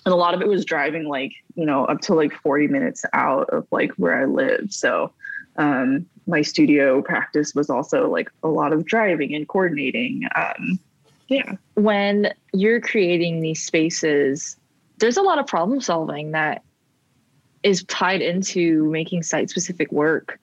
[0.06, 3.04] and a lot of it was driving like you know up to like forty minutes
[3.12, 4.72] out of like where I live.
[4.72, 5.12] So
[5.56, 10.26] um, my studio practice was also like a lot of driving and coordinating.
[10.34, 10.78] Um,
[11.28, 11.56] yeah.
[11.74, 14.56] when you're creating these spaces,
[14.98, 16.62] there's a lot of problem solving that
[17.62, 20.38] is tied into making site specific work.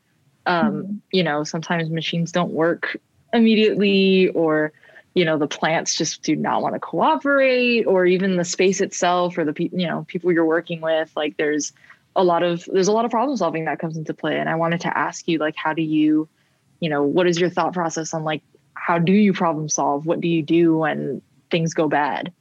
[0.45, 2.97] Um, You know, sometimes machines don't work
[3.31, 4.73] immediately, or
[5.13, 9.37] you know, the plants just do not want to cooperate, or even the space itself,
[9.37, 11.11] or the people, you know, people you're working with.
[11.15, 11.73] Like, there's
[12.15, 14.37] a lot of there's a lot of problem solving that comes into play.
[14.37, 16.27] And I wanted to ask you, like, how do you,
[16.79, 18.41] you know, what is your thought process on like
[18.81, 20.05] how do you problem solve?
[20.05, 21.21] What do you do when
[21.51, 22.33] things go bad?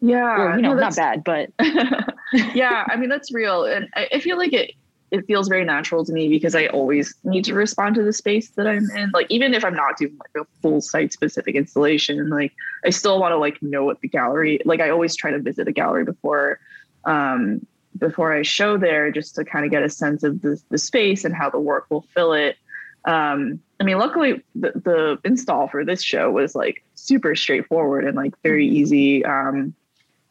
[0.00, 0.40] Yeah.
[0.40, 1.50] or you know, no, not bad, but
[2.54, 4.72] yeah, I mean that's real, and I, I feel like it.
[5.10, 8.50] It feels very natural to me because I always need to respond to the space
[8.50, 9.10] that I'm in.
[9.14, 12.52] Like even if I'm not doing like a full site specific installation, like
[12.84, 14.60] I still want to like know what the gallery.
[14.66, 16.60] Like I always try to visit a gallery before,
[17.06, 20.78] um, before I show there, just to kind of get a sense of the the
[20.78, 22.56] space and how the work will fill it.
[23.04, 28.16] Um, I mean, luckily the, the install for this show was like super straightforward and
[28.16, 29.24] like very easy.
[29.24, 29.74] Um,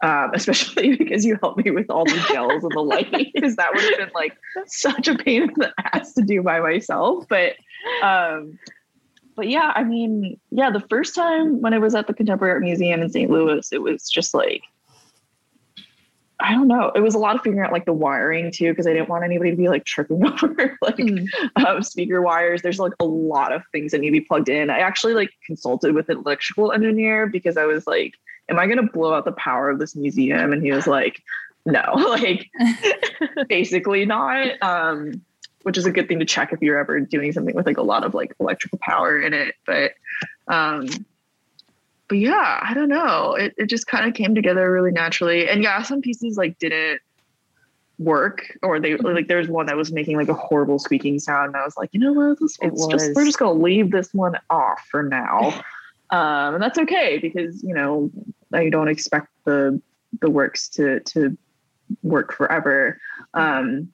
[0.04, 3.74] um, especially because you helped me with all the gels and the lighting, because that
[3.74, 7.26] would have been like such a pain in the ass to do by myself.
[7.28, 7.54] But,
[8.04, 8.60] um,
[9.36, 12.63] but yeah, I mean, yeah, the first time when I was at the Contemporary Art
[12.63, 13.30] Museum in St.
[13.30, 14.63] Louis, it was just like,
[16.39, 16.91] I don't know.
[16.93, 19.23] It was a lot of figuring out like the wiring too, because I didn't want
[19.23, 21.00] anybody to be like tripping over like
[21.56, 22.62] um, speaker wires.
[22.62, 24.69] There's like a lot of things that need to be plugged in.
[24.69, 28.15] I actually like consulted with an electrical engineer because I was like,
[28.50, 30.54] am I going to blow out the power of this museum?
[30.54, 31.23] And he was like,
[31.65, 32.50] no, like
[33.50, 34.62] basically not.
[34.62, 35.21] Um,
[35.63, 37.82] which is a good thing to check if you're ever doing something with like a
[37.82, 39.56] lot of like electrical power in it.
[39.65, 39.93] But,
[40.47, 40.88] um,
[42.08, 43.36] but yeah, I don't know.
[43.36, 45.50] It, it just kind of came together really naturally.
[45.50, 47.02] And yeah, some pieces like didn't
[48.00, 51.48] work or they like there's one that was making like a horrible squeaking sound.
[51.48, 52.39] And I was like, you know what?
[52.39, 55.63] This It one's just we're just gonna leave this one off for now.
[56.12, 58.12] um, and that's okay because you know,
[58.54, 59.82] I don't expect the
[60.22, 61.38] the works to to
[62.04, 63.00] work forever.
[63.34, 63.91] Um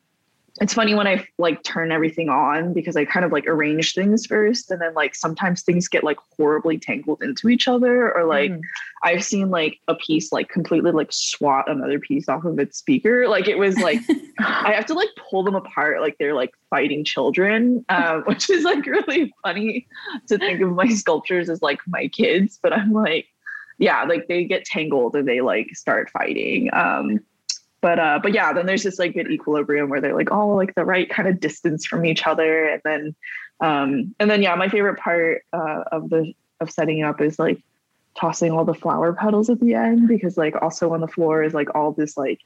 [0.62, 4.28] it's funny when I like turn everything on because I kind of like arrange things
[4.28, 8.52] first and then like sometimes things get like horribly tangled into each other or like
[8.52, 8.62] Mhm.
[9.02, 13.28] I've seen like a piece like completely like swat another piece off of its speaker.
[13.28, 14.00] Like it was like
[14.40, 18.64] I have to like pull them apart like they're like fighting children, um, which is
[18.64, 19.88] like really funny
[20.28, 22.60] to think of my sculptures as like my kids.
[22.62, 23.26] But I'm like,
[23.80, 26.70] yeah, like they get tangled and they like start fighting.
[26.74, 27.22] Um,
[27.84, 30.74] but uh, but yeah, then there's this like good equilibrium where they're like all like
[30.74, 33.16] the right kind of distance from each other, and then
[33.60, 37.38] um, and then yeah, my favorite part uh, of the of setting it up is
[37.38, 37.62] like
[38.18, 41.54] tossing all the flower petals at the end because like also on the floor is
[41.54, 42.40] like all this like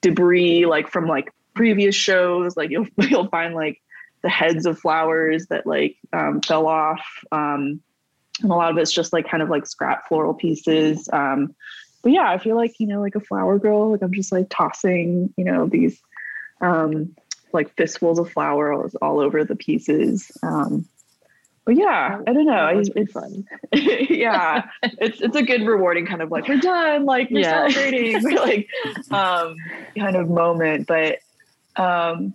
[0.00, 2.56] debris like from like previous shows.
[2.56, 3.82] Like you'll you'll find like
[4.22, 7.04] the heads of flowers that like um, fell off.
[7.32, 7.80] Um,
[8.40, 11.08] and a lot of it's just like kind of like scrap floral pieces.
[11.12, 11.56] Um,
[12.02, 14.46] but yeah i feel like you know like a flower girl like i'm just like
[14.50, 16.00] tossing you know these
[16.60, 17.14] um,
[17.52, 20.86] like fistfuls of flowers all over the pieces um,
[21.64, 23.44] but yeah i don't know That I, was it's fun.
[23.72, 27.68] yeah it's it's a good rewarding kind of like we're done like we're Yeah.
[27.68, 28.68] celebrating we're like
[29.10, 29.56] um
[29.98, 31.18] kind of moment but
[31.76, 32.34] um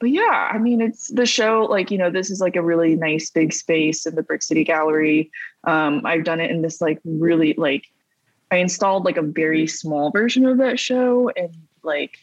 [0.00, 1.66] but yeah, I mean, it's the show.
[1.70, 4.62] Like you know, this is like a really nice big space in the Brick City
[4.62, 5.30] Gallery.
[5.66, 7.84] Um, I've done it in this like really like
[8.50, 11.52] I installed like a very small version of that show in
[11.82, 12.18] like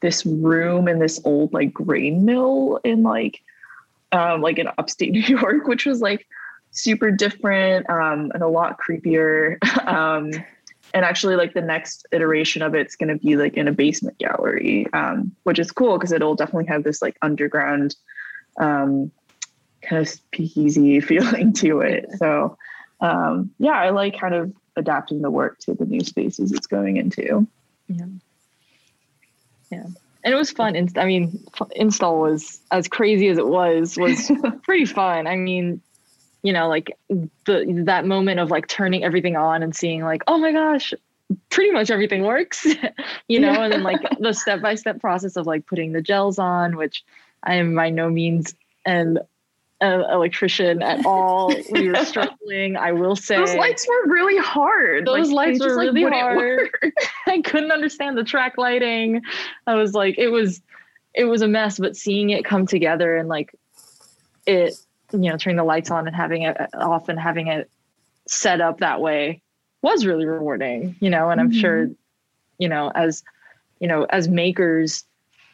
[0.00, 3.40] this room in this old like grain mill in like
[4.12, 6.26] um, like in upstate New York, which was like
[6.70, 9.56] super different um, and a lot creepier.
[9.86, 10.30] um,
[10.94, 14.18] and actually, like the next iteration of it's going to be like in a basement
[14.18, 17.96] gallery, um, which is cool because it'll definitely have this like underground
[18.58, 19.10] um,
[19.82, 22.06] kind of speakeasy feeling to it.
[22.18, 22.56] So,
[23.00, 26.96] um, yeah, I like kind of adapting the work to the new spaces it's going
[26.96, 27.46] into.
[27.88, 28.06] Yeah.
[29.70, 29.86] Yeah.
[30.24, 30.76] And it was fun.
[30.96, 31.44] I mean,
[31.76, 34.30] install was as crazy as it was, was
[34.64, 35.26] pretty fun.
[35.26, 35.80] I mean,
[36.42, 40.38] you know, like the that moment of like turning everything on and seeing like, oh
[40.38, 40.92] my gosh,
[41.50, 42.64] pretty much everything works,
[43.28, 43.64] you know, yeah.
[43.64, 47.04] and then like the step by step process of like putting the gels on, which
[47.42, 49.18] I am by no means an
[49.80, 51.52] an electrician at all.
[51.70, 52.76] We were struggling.
[52.76, 55.06] I will say those lights were really hard.
[55.06, 56.70] Those like, lights were really like, hard.
[57.26, 59.22] I couldn't understand the track lighting.
[59.66, 60.62] I was like, it was,
[61.14, 61.78] it was a mess.
[61.78, 63.54] But seeing it come together and like
[64.46, 64.74] it,
[65.12, 67.70] you know, turning the lights on and having it off and having it
[68.26, 69.42] set up that way
[69.82, 70.96] was really rewarding.
[71.00, 71.60] You know, and I'm mm-hmm.
[71.60, 71.90] sure,
[72.58, 73.22] you know, as
[73.78, 75.04] you know, as makers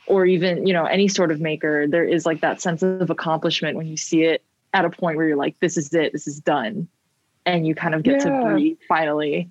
[0.06, 3.76] or even you know any sort of maker there is like that sense of accomplishment
[3.76, 4.42] when you see it
[4.74, 6.88] at a point where you're like this is it this is done
[7.46, 8.40] and you kind of get yeah.
[8.40, 9.50] to breathe finally.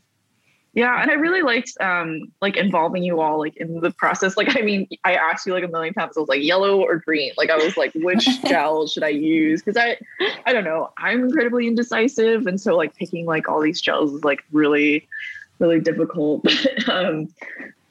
[0.73, 4.37] Yeah and i really liked um like involving you all like in the process.
[4.37, 6.97] Like i mean i asked you like a million times i was like yellow or
[6.97, 7.33] green?
[7.37, 9.61] Like i was like which gel should i use?
[9.61, 9.97] Because i
[10.45, 14.23] i don't know i'm incredibly indecisive and so like picking like all these gels is
[14.23, 15.07] like really
[15.59, 16.45] really difficult.
[16.87, 17.29] Um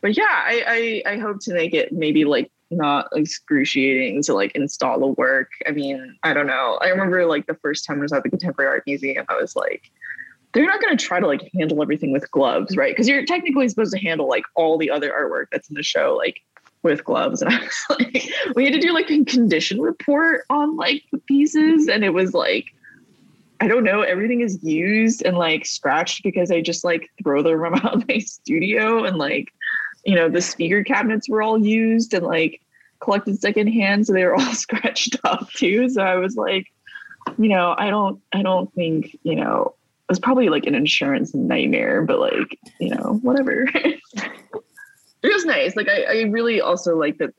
[0.01, 4.53] but yeah, I, I I hope to make it maybe like not excruciating to like
[4.55, 5.51] install the work.
[5.67, 6.79] I mean, I don't know.
[6.81, 9.57] I remember like the first time I was at the Contemporary Art Museum, I was
[9.57, 9.91] like,
[10.53, 12.93] they're not going to try to like handle everything with gloves, right?
[12.93, 16.17] Because you're technically supposed to handle like all the other artwork that's in the show,
[16.17, 16.41] like
[16.83, 17.43] with gloves.
[17.47, 21.19] And I was like, we had to do like a condition report on like the
[21.19, 22.67] pieces, and it was like.
[23.63, 24.01] I don't know.
[24.01, 29.05] Everything is used and like scratched because I just like throw them around my studio
[29.05, 29.53] and like
[30.05, 32.61] you know, the speaker cabinets were all used and like
[33.01, 35.89] collected secondhand, so they were all scratched up too.
[35.89, 36.67] So I was like,
[37.39, 39.75] you know, I don't, I don't think, you know,
[40.09, 43.67] it was probably like an insurance nightmare, but like, you know, whatever.
[43.75, 44.43] it
[45.23, 45.77] was nice.
[45.77, 47.35] Like I, I really also like that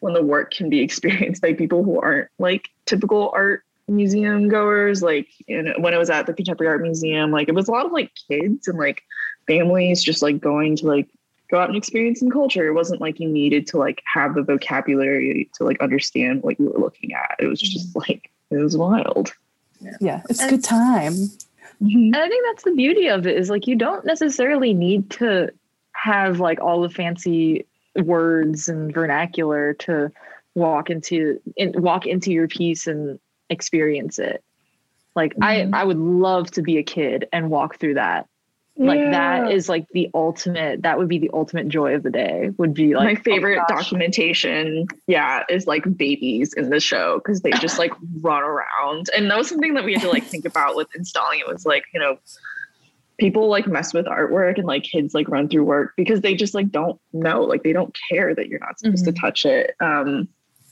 [0.00, 5.02] when the work can be experienced by people who aren't like typical art museum goers
[5.02, 7.70] like you know, when i was at the contemporary art museum like it was a
[7.70, 9.02] lot of like kids and like
[9.46, 11.08] families just like going to like
[11.50, 12.66] go out and experience some culture.
[12.66, 16.66] It wasn't like you needed to like have the vocabulary to like understand what you
[16.70, 17.36] were looking at.
[17.38, 18.10] It was just mm-hmm.
[18.10, 19.32] like it was wild.
[19.80, 21.14] Yeah, yeah it's a good time.
[21.14, 22.14] Mm-hmm.
[22.14, 25.50] And I think that's the beauty of it is like you don't necessarily need to
[25.92, 30.12] have like all the fancy words and vernacular to
[30.54, 34.42] walk into in, walk into your piece and experience it.
[35.14, 35.74] Like mm-hmm.
[35.74, 38.28] I I would love to be a kid and walk through that
[38.78, 39.10] like yeah.
[39.10, 42.72] that is like the ultimate that would be the ultimate joy of the day would
[42.72, 47.40] be like my oh favorite oh documentation yeah is like babies in the show because
[47.40, 50.44] they just like run around and that was something that we had to like think
[50.44, 52.18] about with installing it was like you know
[53.18, 56.54] people like mess with artwork and like kids like run through work because they just
[56.54, 59.14] like don't know like they don't care that you're not supposed mm-hmm.
[59.14, 60.28] to touch it um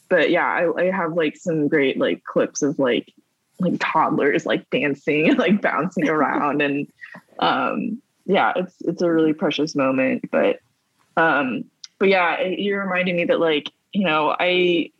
[0.08, 3.12] but yeah I, I have like some great like clips of like
[3.58, 6.86] like toddlers like dancing and like bouncing around and
[7.38, 10.30] um, yeah, it's it's a really precious moment.
[10.30, 10.60] But
[11.16, 11.64] um,
[11.98, 14.90] but yeah, you're reminding me that like you know I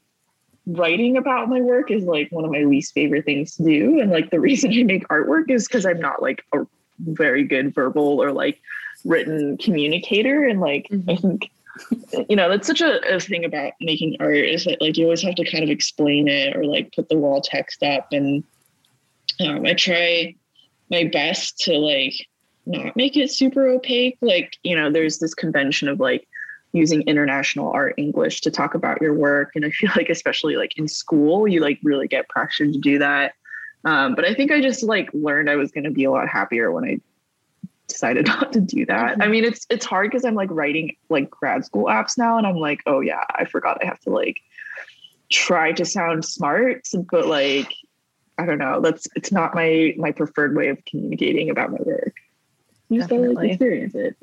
[0.67, 4.11] writing about my work is like one of my least favorite things to do, and
[4.11, 6.67] like the reason I make artwork is because I'm not like a
[6.99, 8.61] very good verbal or like
[9.05, 11.11] written communicator, and like mm-hmm.
[11.11, 11.51] I think
[12.29, 15.23] you know that's such a, a, thing about making art is that like you always
[15.23, 18.43] have to kind of explain it or like put the wall text up and
[19.41, 20.35] um, i try
[20.91, 22.15] my best to like
[22.67, 24.19] not make it super opaque.
[24.21, 26.29] Like, you know, there's this convention of like
[26.73, 29.53] using international art English to talk about your work.
[29.55, 32.99] And I feel like, especially like in school, you like really get pressured to do
[32.99, 33.35] that.
[33.85, 36.29] Um, but I think I just like learned I was going to be a lot
[36.29, 37.01] happier when I
[37.89, 39.13] decided not to do that.
[39.13, 39.23] Mm-hmm.
[39.23, 42.47] I mean, it's it's hard because I'm like writing like grad school apps now, and
[42.47, 44.39] I'm like, oh yeah, I forgot I have to like
[45.31, 47.73] try to sound smart, but like
[48.39, 48.81] I don't know.
[48.81, 52.15] That's it's not my my preferred way of communicating about my work.
[52.89, 54.17] You just gotta like experience it.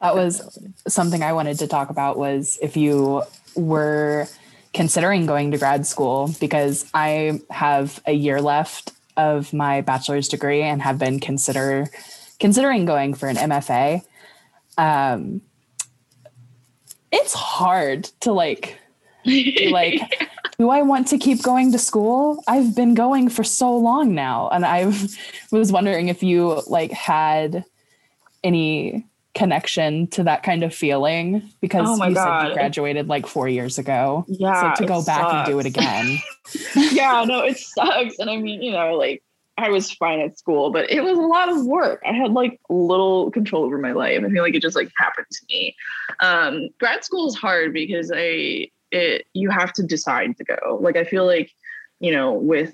[0.00, 3.22] That was something I wanted to talk about was if you
[3.56, 4.28] were
[4.74, 10.62] considering going to grad school because I have a year left of my bachelor's degree
[10.62, 11.90] and have been consider
[12.38, 14.02] considering going for an MFA.
[14.76, 15.42] Um,
[17.10, 18.78] it's hard to like
[19.70, 20.00] like
[20.58, 22.42] do I want to keep going to school?
[22.48, 24.86] I've been going for so long now and I
[25.52, 27.64] was wondering if you like had
[28.42, 32.42] any connection to that kind of feeling because oh you God.
[32.42, 34.24] said you graduated like 4 years ago.
[34.26, 34.74] Yeah.
[34.74, 36.18] So to go back and do it again.
[36.76, 39.22] yeah, no, it sucks and I mean, you know, like
[39.58, 42.00] I was fine at school, but it was a lot of work.
[42.06, 44.22] I had like little control over my life.
[44.24, 45.74] I feel like it just like happened to me.
[46.20, 50.78] Um, grad school is hard because I it you have to decide to go.
[50.80, 51.50] Like I feel like,
[51.98, 52.72] you know, with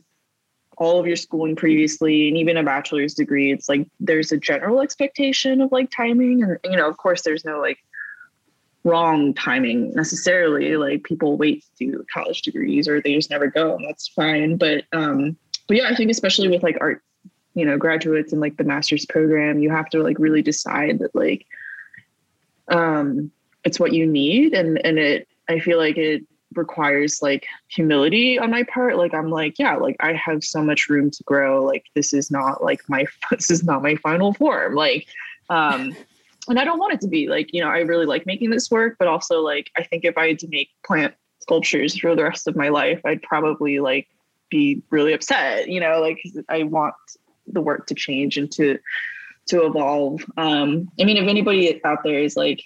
[0.76, 4.82] all of your schooling previously and even a bachelor's degree, it's like there's a general
[4.82, 6.42] expectation of like timing.
[6.42, 7.78] And you know, of course there's no like
[8.84, 10.76] wrong timing necessarily.
[10.76, 14.58] Like people wait to do college degrees or they just never go, and that's fine.
[14.58, 17.02] But um but yeah, I think especially with like art,
[17.54, 21.14] you know, graduates and like the master's program, you have to like really decide that
[21.14, 21.46] like
[22.68, 23.30] um
[23.64, 24.54] it's what you need.
[24.54, 28.96] And and it I feel like it requires like humility on my part.
[28.96, 31.64] Like i'm like yeah like i have so much room to grow.
[31.64, 34.74] Like this is not like my this is not my final form.
[34.74, 35.06] Like
[35.50, 35.96] um
[36.48, 38.70] and i don't want it to be like you know i really like making this
[38.70, 42.22] work but also like i think if i had to make plant sculptures for the
[42.22, 44.08] rest of my life i'd probably like
[44.54, 46.94] be really upset, you know, like I want
[47.48, 48.78] the work to change and to
[49.46, 50.24] to evolve.
[50.36, 52.62] Um, I mean, if anybody out there is like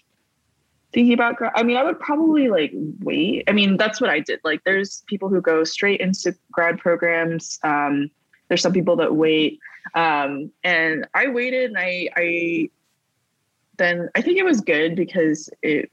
[0.93, 3.45] thinking about, I mean, I would probably like wait.
[3.49, 4.41] I mean, that's what I did.
[4.45, 7.59] Like, there's people who go straight into grad programs.
[7.65, 8.11] Um,
[8.49, 9.59] there's some people that wait,
[9.95, 12.71] um, and I waited, and I, I
[13.79, 15.91] then I think it was good because it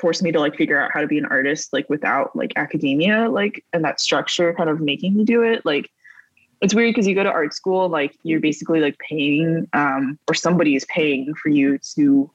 [0.00, 3.28] forced me to like figure out how to be an artist like without like academia
[3.28, 5.90] like and that structure kind of making me do it like
[6.60, 10.34] it's weird because you go to art school like you're basically like paying um or
[10.34, 12.30] somebody is paying for you to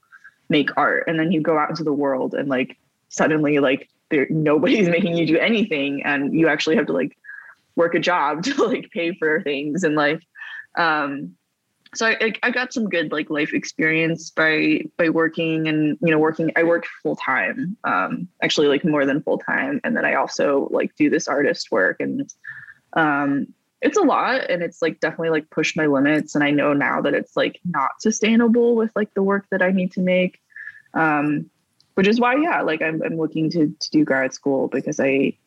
[0.49, 2.77] make art and then you go out into the world and like
[3.09, 7.17] suddenly like there nobody's making you do anything and you actually have to like
[7.75, 10.21] work a job to like pay for things and like
[10.77, 11.35] um
[11.95, 16.19] so I, I got some good like life experience by by working and you know
[16.19, 20.15] working i worked full time um actually like more than full time and then i
[20.15, 22.33] also like do this artist work and
[22.93, 23.47] um
[23.81, 26.35] it's a lot and it's like definitely like pushed my limits.
[26.35, 29.71] And i know now that it's like not sustainable with like the work that i
[29.71, 30.39] need to make
[30.93, 31.49] um
[31.95, 35.37] which is why yeah like i'm, I'm looking to, to do grad school because i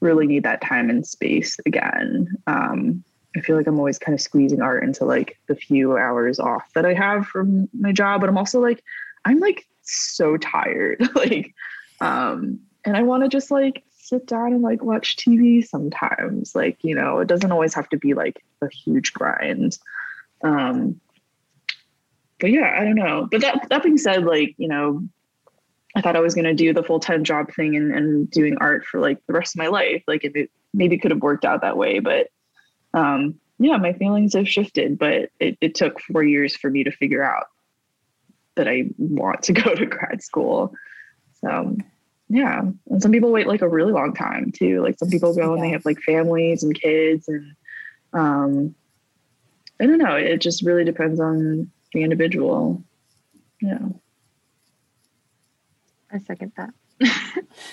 [0.00, 2.28] really need that time and space again.
[2.46, 3.04] Um
[3.36, 6.72] I feel like I'm always kind of squeezing art into like the few hours off
[6.74, 8.20] that I have from my job.
[8.20, 8.82] But I'm also like,
[9.24, 11.08] I'm like so tired.
[11.14, 11.54] like,
[12.00, 16.54] um, and I want to just like sit down and like watch TV sometimes.
[16.54, 19.78] Like, you know, it doesn't always have to be like a huge grind.
[20.42, 21.00] Um,
[22.40, 23.28] but yeah, I don't know.
[23.30, 25.04] But that that being said, like, you know,
[25.94, 28.98] I thought I was gonna do the full-time job thing and, and doing art for
[28.98, 30.02] like the rest of my life.
[30.08, 32.28] Like if it maybe could have worked out that way, but
[32.94, 36.90] um, yeah, my feelings have shifted, but it, it took four years for me to
[36.90, 37.46] figure out
[38.56, 40.74] that I want to go to grad school.
[41.40, 41.76] So
[42.28, 42.62] yeah.
[42.88, 44.82] And some people wait like a really long time too.
[44.82, 45.54] Like some people go yeah.
[45.54, 47.54] and they have like families and kids and
[48.12, 48.74] um
[49.80, 50.14] I don't know.
[50.14, 52.82] It just really depends on the individual.
[53.60, 53.78] Yeah.
[56.12, 56.70] I second that.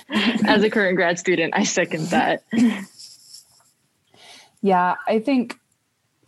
[0.46, 2.44] As a current grad student, I second that.
[4.62, 5.60] Yeah, I think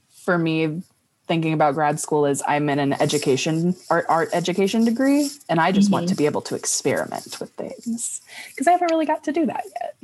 [0.09, 0.81] for me,
[1.29, 5.71] thinking about grad school is I'm in an education art art education degree, and I
[5.71, 5.93] just mm-hmm.
[5.93, 9.45] want to be able to experiment with things because I haven't really got to do
[9.45, 9.95] that yet.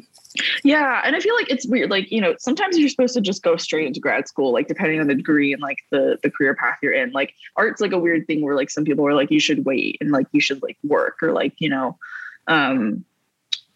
[0.64, 1.90] Yeah, and I feel like it's weird.
[1.90, 5.00] Like you know, sometimes you're supposed to just go straight into grad school, like depending
[5.00, 7.12] on the degree and like the the career path you're in.
[7.12, 9.98] Like art's like a weird thing where like some people are like you should wait
[10.02, 11.98] and like you should like work or like you know,
[12.48, 13.06] um,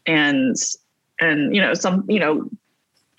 [0.05, 0.55] and
[1.19, 2.49] and you know some you know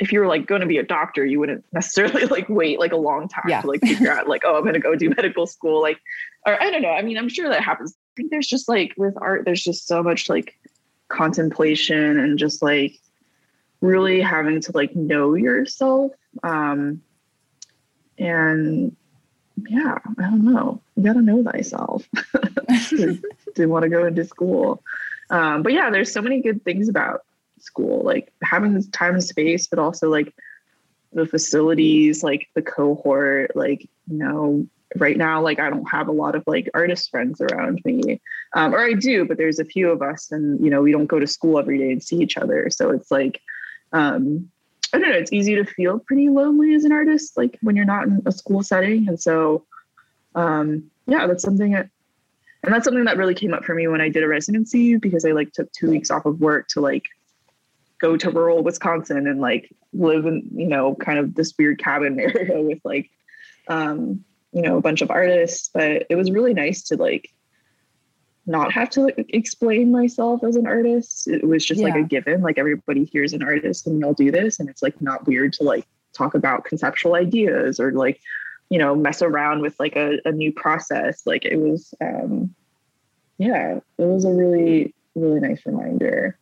[0.00, 2.92] if you were like going to be a doctor, you wouldn't necessarily like wait like
[2.92, 3.60] a long time yeah.
[3.60, 5.80] to like figure out like, oh, I'm going to go do medical school.
[5.80, 5.98] Like,
[6.46, 6.90] or I don't know.
[6.90, 7.94] I mean, I'm sure that happens.
[7.94, 10.58] I think there's just like with art, there's just so much like
[11.08, 12.98] contemplation and just like
[13.82, 16.12] really having to like know yourself.
[16.42, 17.02] Um,
[18.18, 18.96] and
[19.68, 20.80] yeah, I don't know.
[20.96, 22.08] You got to know thyself
[22.88, 23.22] to,
[23.54, 24.82] to want to go into school.
[25.28, 27.22] Um, but yeah, there's so many good things about
[27.70, 30.34] school like having this time and space but also like
[31.12, 34.66] the facilities like the cohort like you know
[34.96, 38.20] right now like i don't have a lot of like artist friends around me.
[38.54, 41.06] Um, or i do but there's a few of us and you know we don't
[41.06, 42.68] go to school every day and see each other.
[42.70, 43.40] So it's like
[43.92, 44.50] um,
[44.92, 47.84] i don't know it's easy to feel pretty lonely as an artist like when you're
[47.84, 49.08] not in a school setting.
[49.08, 49.64] And so
[50.34, 51.88] um, yeah that's something that
[52.62, 55.24] and that's something that really came up for me when i did a residency because
[55.24, 57.06] i like took two weeks off of work to like
[58.00, 62.18] go to rural wisconsin and like live in you know kind of this weird cabin
[62.20, 63.10] area with like
[63.68, 65.70] um, you know a bunch of artists.
[65.72, 67.30] But it was really nice to like
[68.46, 71.28] not have to like, explain myself as an artist.
[71.28, 71.88] It was just yeah.
[71.88, 72.42] like a given.
[72.42, 74.58] Like everybody here is an artist and they'll do this.
[74.58, 78.20] And it's like not weird to like talk about conceptual ideas or like
[78.68, 81.22] you know mess around with like a, a new process.
[81.26, 82.54] Like it was um
[83.38, 86.38] yeah it was a really really nice reminder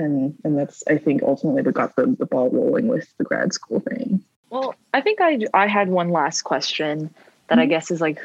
[0.00, 3.52] and and that's i think ultimately what got the, the ball rolling with the grad
[3.52, 7.14] school thing well i think i i had one last question
[7.50, 7.70] that I mm-hmm.
[7.70, 8.20] guess is like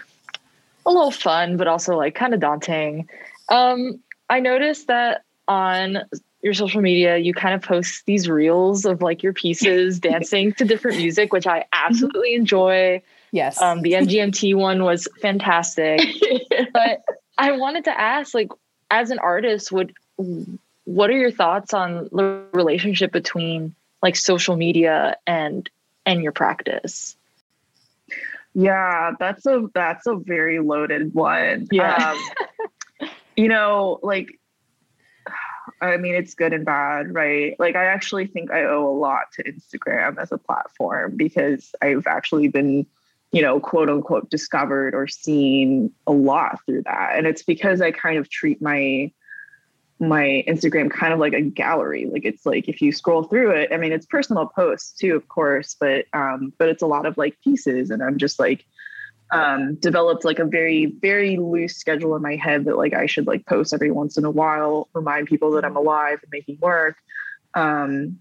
[0.85, 3.09] a little fun, but also like kind of daunting.
[3.49, 3.99] Um,
[4.29, 6.03] I noticed that on
[6.41, 10.65] your social media, you kind of post these reels of like your pieces dancing to
[10.65, 13.01] different music, which I absolutely enjoy.
[13.31, 13.61] Yes.
[13.61, 15.99] Um, the MGMT one was fantastic.
[16.73, 17.03] but
[17.37, 18.49] I wanted to ask, like,
[18.89, 19.93] as an artist, would
[20.85, 25.69] what are your thoughts on the relationship between like social media and
[26.05, 27.15] and your practice?
[28.53, 31.67] Yeah, that's a that's a very loaded one.
[31.71, 32.15] Yeah.
[33.01, 34.39] Um, you know, like
[35.81, 37.59] I mean, it's good and bad, right?
[37.59, 42.07] Like, I actually think I owe a lot to Instagram as a platform because I've
[42.07, 42.85] actually been,
[43.31, 47.13] you know, quote unquote, discovered or seen a lot through that.
[47.15, 49.11] And it's because I kind of treat my
[49.99, 52.05] my Instagram kind of like a gallery.
[52.11, 55.27] Like it's like if you scroll through it, I mean it's personal posts too, of
[55.27, 57.89] course, but um, but it's a lot of like pieces.
[57.89, 58.65] And I'm just like
[59.31, 63.25] um developed like a very, very loose schedule in my head that like I should
[63.25, 66.97] like post every once in a while, remind people that I'm alive and making work.
[67.53, 68.19] Um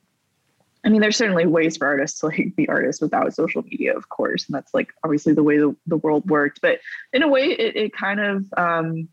[0.85, 4.11] I mean, there's certainly ways for artists to like be artists without social media, of
[4.11, 4.47] course.
[4.47, 6.61] And that's like obviously the way the, the world worked.
[6.61, 6.81] But
[7.13, 9.09] in a way, it, it kind of um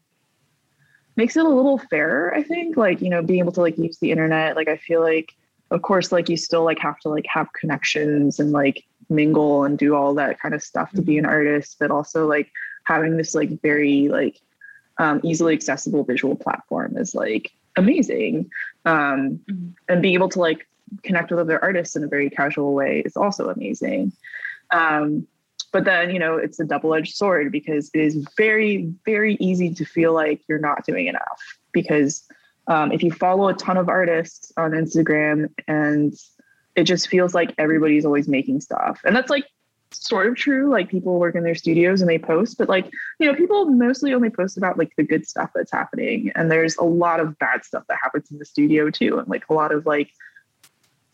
[1.15, 2.77] makes it a little fairer, I think.
[2.77, 4.55] Like, you know, being able to like use the internet.
[4.55, 5.35] Like I feel like
[5.71, 9.77] of course, like you still like have to like have connections and like mingle and
[9.77, 11.33] do all that kind of stuff to be an mm-hmm.
[11.33, 12.51] artist, but also like
[12.83, 14.39] having this like very like
[14.97, 18.51] um, easily accessible visual platform is like amazing.
[18.85, 19.69] Um, mm-hmm.
[19.87, 20.67] and being able to like
[21.03, 24.11] connect with other artists in a very casual way is also amazing.
[24.71, 25.25] Um,
[25.71, 29.73] but then, you know, it's a double edged sword because it is very, very easy
[29.73, 31.57] to feel like you're not doing enough.
[31.71, 32.27] Because
[32.67, 36.13] um, if you follow a ton of artists on Instagram and
[36.75, 39.01] it just feels like everybody's always making stuff.
[39.03, 39.45] And that's like
[39.91, 40.69] sort of true.
[40.69, 44.13] Like people work in their studios and they post, but like, you know, people mostly
[44.13, 46.31] only post about like the good stuff that's happening.
[46.35, 49.19] And there's a lot of bad stuff that happens in the studio too.
[49.19, 50.11] And like a lot of like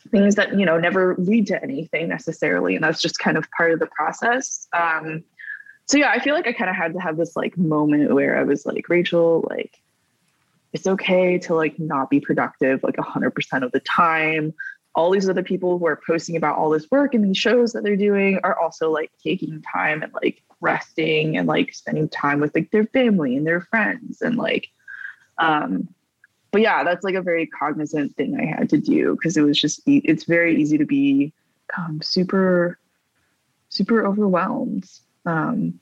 [0.10, 3.72] things that you know never lead to anything necessarily and that's just kind of part
[3.72, 4.68] of the process.
[4.74, 5.24] Um
[5.86, 8.38] so yeah i feel like i kind of had to have this like moment where
[8.38, 9.80] i was like rachel like
[10.74, 14.54] it's okay to like not be productive like 100% of the time.
[14.96, 17.84] All these other people who are posting about all this work and these shows that
[17.84, 22.54] they're doing are also like taking time and like resting and like spending time with
[22.56, 24.70] like their family and their friends and like
[25.38, 25.88] um
[26.58, 29.62] but yeah, that's like a very cognizant thing I had to do because it was
[29.62, 31.32] just it's very easy to be
[31.78, 32.80] um, super
[33.70, 34.90] super overwhelmed.
[35.28, 35.80] Um,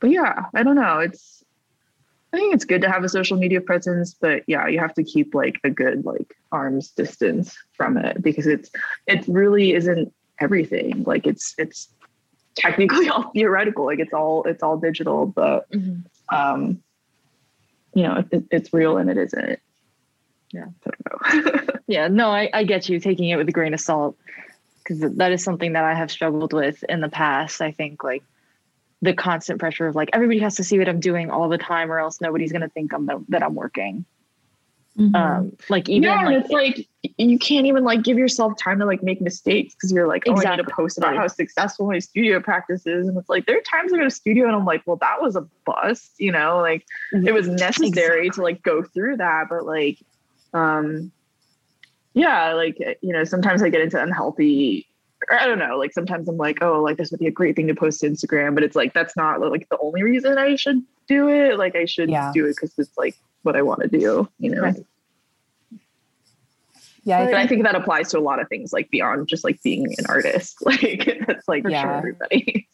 [0.00, 1.00] but yeah, I don't know.
[1.00, 1.44] It's
[2.32, 5.04] I think it's good to have a social media presence, but yeah, you have to
[5.04, 8.70] keep like a good like arm's distance from it because it's
[9.06, 10.10] it really isn't
[10.40, 11.04] everything.
[11.04, 11.90] Like it's it's
[12.54, 13.84] technically all theoretical.
[13.84, 16.00] Like it's all it's all digital, but mm-hmm.
[16.34, 16.82] um,
[17.92, 19.60] you know, it, it's real and it isn't
[20.54, 24.16] yeah yeah no I, I get you taking it with a grain of salt
[24.78, 28.22] because that is something that i have struggled with in the past i think like
[29.02, 31.90] the constant pressure of like everybody has to see what i'm doing all the time
[31.90, 34.04] or else nobody's going to think i'm that i'm working
[34.98, 35.14] mm-hmm.
[35.14, 36.88] um like even yeah, like it's like
[37.18, 40.32] you can't even like give yourself time to like make mistakes because you're like oh
[40.32, 40.52] exactly.
[40.52, 43.58] i need to post about how successful my studio practice is and it's like there
[43.58, 46.32] are times i go to studio and i'm like well that was a bust you
[46.32, 48.30] know like it was necessary exactly.
[48.30, 49.98] to like go through that but like
[50.54, 51.12] um
[52.14, 54.86] yeah like you know sometimes i get into unhealthy
[55.28, 57.56] or i don't know like sometimes i'm like oh like this would be a great
[57.56, 60.54] thing to post to instagram but it's like that's not like the only reason i
[60.56, 62.30] should do it like i should yeah.
[62.32, 64.86] do it because it's like what i want to do you know right.
[67.02, 69.44] yeah I think, I think that applies to a lot of things like beyond just
[69.44, 71.82] like being an artist like that's like for yeah.
[71.82, 72.68] sure everybody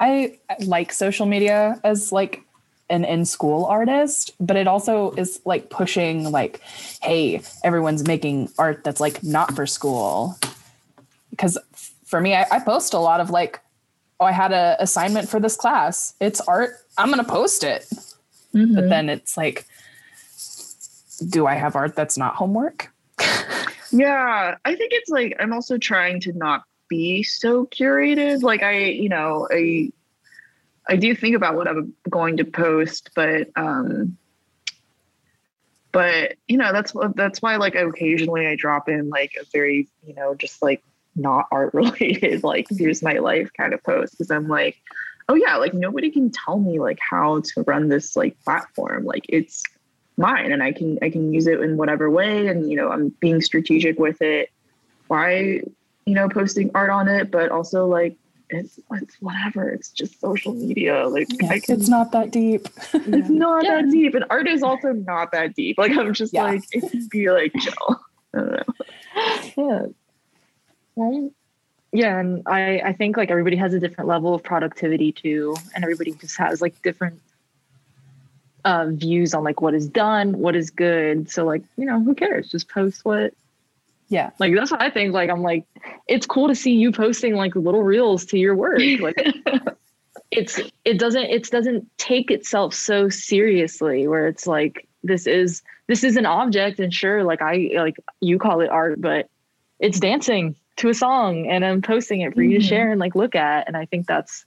[0.00, 2.44] I like social media as like
[2.90, 6.60] an in school artist, but it also is like pushing like,
[7.02, 10.38] hey, everyone's making art that's like not for school.
[11.30, 11.58] Because
[12.04, 13.60] for me, I, I post a lot of like,
[14.20, 16.14] oh, I had a assignment for this class.
[16.20, 16.70] It's art.
[16.96, 17.82] I'm gonna post it.
[18.54, 18.74] Mm-hmm.
[18.74, 19.66] But then it's like,
[21.28, 22.90] do I have art that's not homework?
[23.92, 28.42] yeah, I think it's like I'm also trying to not be so curated.
[28.42, 29.92] Like I, you know, I
[30.88, 34.16] I do think about what I'm going to post, but um
[35.92, 40.14] but you know, that's that's why like occasionally I drop in like a very, you
[40.14, 40.82] know, just like
[41.16, 44.76] not art related, like here's my life kind of post because I'm like,
[45.28, 49.04] oh yeah, like nobody can tell me like how to run this like platform.
[49.04, 49.62] Like it's
[50.16, 53.08] mine and I can I can use it in whatever way and you know, I'm
[53.20, 54.50] being strategic with it.
[55.08, 55.62] Why
[56.06, 58.16] you know, posting art on it, but also like
[58.50, 59.68] it's it's whatever.
[59.68, 61.06] It's just social media.
[61.08, 62.68] Like yeah, can, it's not that deep.
[62.92, 63.82] it's not yeah.
[63.82, 65.78] that deep, and art is also not that deep.
[65.78, 66.44] Like I'm just yeah.
[66.44, 68.00] like it can be like chill.
[69.56, 69.86] Yeah.
[70.94, 71.32] Well,
[71.92, 75.82] yeah, and I I think like everybody has a different level of productivity too, and
[75.82, 77.20] everybody just has like different
[78.64, 81.30] uh, views on like what is done, what is good.
[81.30, 82.48] So like you know who cares?
[82.48, 83.34] Just post what
[84.08, 84.30] yeah.
[84.38, 85.12] Like that's what I think.
[85.12, 85.64] Like I'm like,
[86.06, 88.80] it's cool to see you posting like little reels to your work.
[89.00, 89.16] Like
[90.30, 96.04] it's it doesn't it doesn't take itself so seriously where it's like this is this
[96.04, 99.28] is an object and sure like I like you call it art, but
[99.78, 102.50] it's dancing to a song and I'm posting it for mm-hmm.
[102.50, 102.68] you to mm-hmm.
[102.68, 103.66] share and like look at.
[103.66, 104.44] And I think that's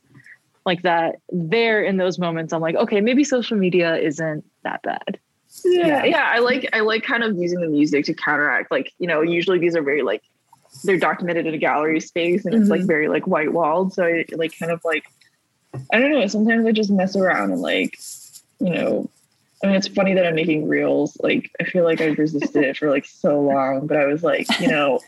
[0.66, 5.20] like that there in those moments, I'm like, okay, maybe social media isn't that bad
[5.66, 6.32] yeah, yeah, yeah.
[6.32, 8.72] I like I like kind of using the music to counteract.
[8.72, 10.24] Like you know, usually these are very like
[10.84, 12.62] they're documented in a gallery space, and mm-hmm.
[12.62, 12.88] it's like mm-hmm.
[12.88, 13.94] very like white walled.
[13.94, 15.06] So I like kind of like
[15.92, 16.26] I don't know.
[16.28, 17.98] Sometimes I just mess around and like
[18.60, 19.10] you know.
[19.64, 21.16] I mean, it's funny that I'm making reels.
[21.22, 24.48] Like, I feel like I've resisted it for like so long, but I was like,
[24.60, 25.02] you know,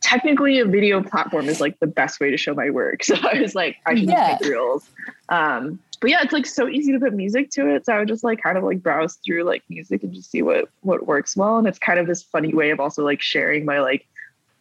[0.00, 3.02] technically a video platform is like the best way to show my work.
[3.10, 4.38] So I was like, I should yeah.
[4.40, 4.88] make reels.
[5.28, 7.84] Um, but yeah, it's like so easy to put music to it.
[7.84, 10.42] So I would just like kind of like browse through like music and just see
[10.42, 11.58] what what works well.
[11.58, 14.06] And it's kind of this funny way of also like sharing my like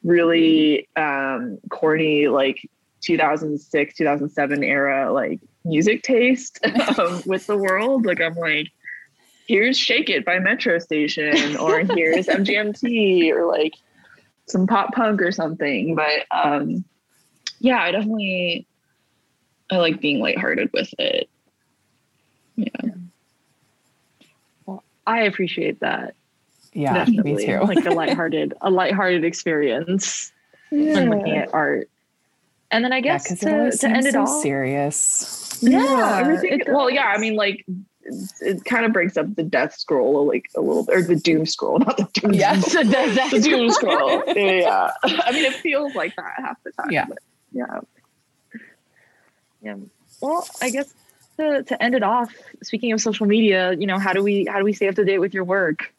[0.03, 2.69] really um corny like
[3.01, 6.59] 2006 2007 era like music taste
[6.99, 8.05] um, with the world.
[8.05, 8.67] Like I'm like,
[9.47, 13.75] here's "Shake It" by Metro Station, or here's MGMT, or like
[14.45, 15.95] some pop punk or something.
[15.95, 16.83] But um
[17.61, 18.65] yeah, I definitely
[19.71, 21.29] I like being lighthearted with it.
[22.55, 22.91] Yeah.
[24.65, 26.15] Well, I appreciate that.
[26.73, 27.35] Yeah, Definitely.
[27.35, 27.59] me too.
[27.61, 30.31] like a lighthearted, a lighthearted experience
[30.71, 30.93] yeah.
[30.93, 31.89] when looking at art.
[32.71, 35.59] And then I guess yeah, to, to end it so all serious.
[35.61, 36.61] Yeah, yeah everything.
[36.67, 37.65] Well, yeah, I mean, like
[38.41, 41.45] it kind of breaks up the death scroll like a little bit, or the doom
[41.45, 42.33] scroll, not the doom.
[42.33, 42.83] Yes, scroll.
[42.85, 44.23] the, the doom scroll.
[44.35, 46.91] yeah, I mean, it feels like that half the time.
[46.91, 47.07] Yeah,
[47.51, 47.79] yeah.
[49.61, 49.75] Yeah.
[50.21, 50.93] Well, I guess
[51.37, 52.33] to, to end it off,
[52.63, 55.05] speaking of social media, you know, how do we how do we stay up to
[55.05, 55.93] date with your work?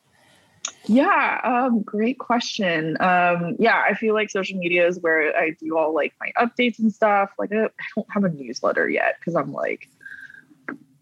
[0.87, 2.97] Yeah, um, great question.
[3.01, 6.79] Um, yeah, I feel like social media is where I do all like my updates
[6.79, 7.31] and stuff.
[7.39, 9.89] Like, I don't have a newsletter yet because I'm like,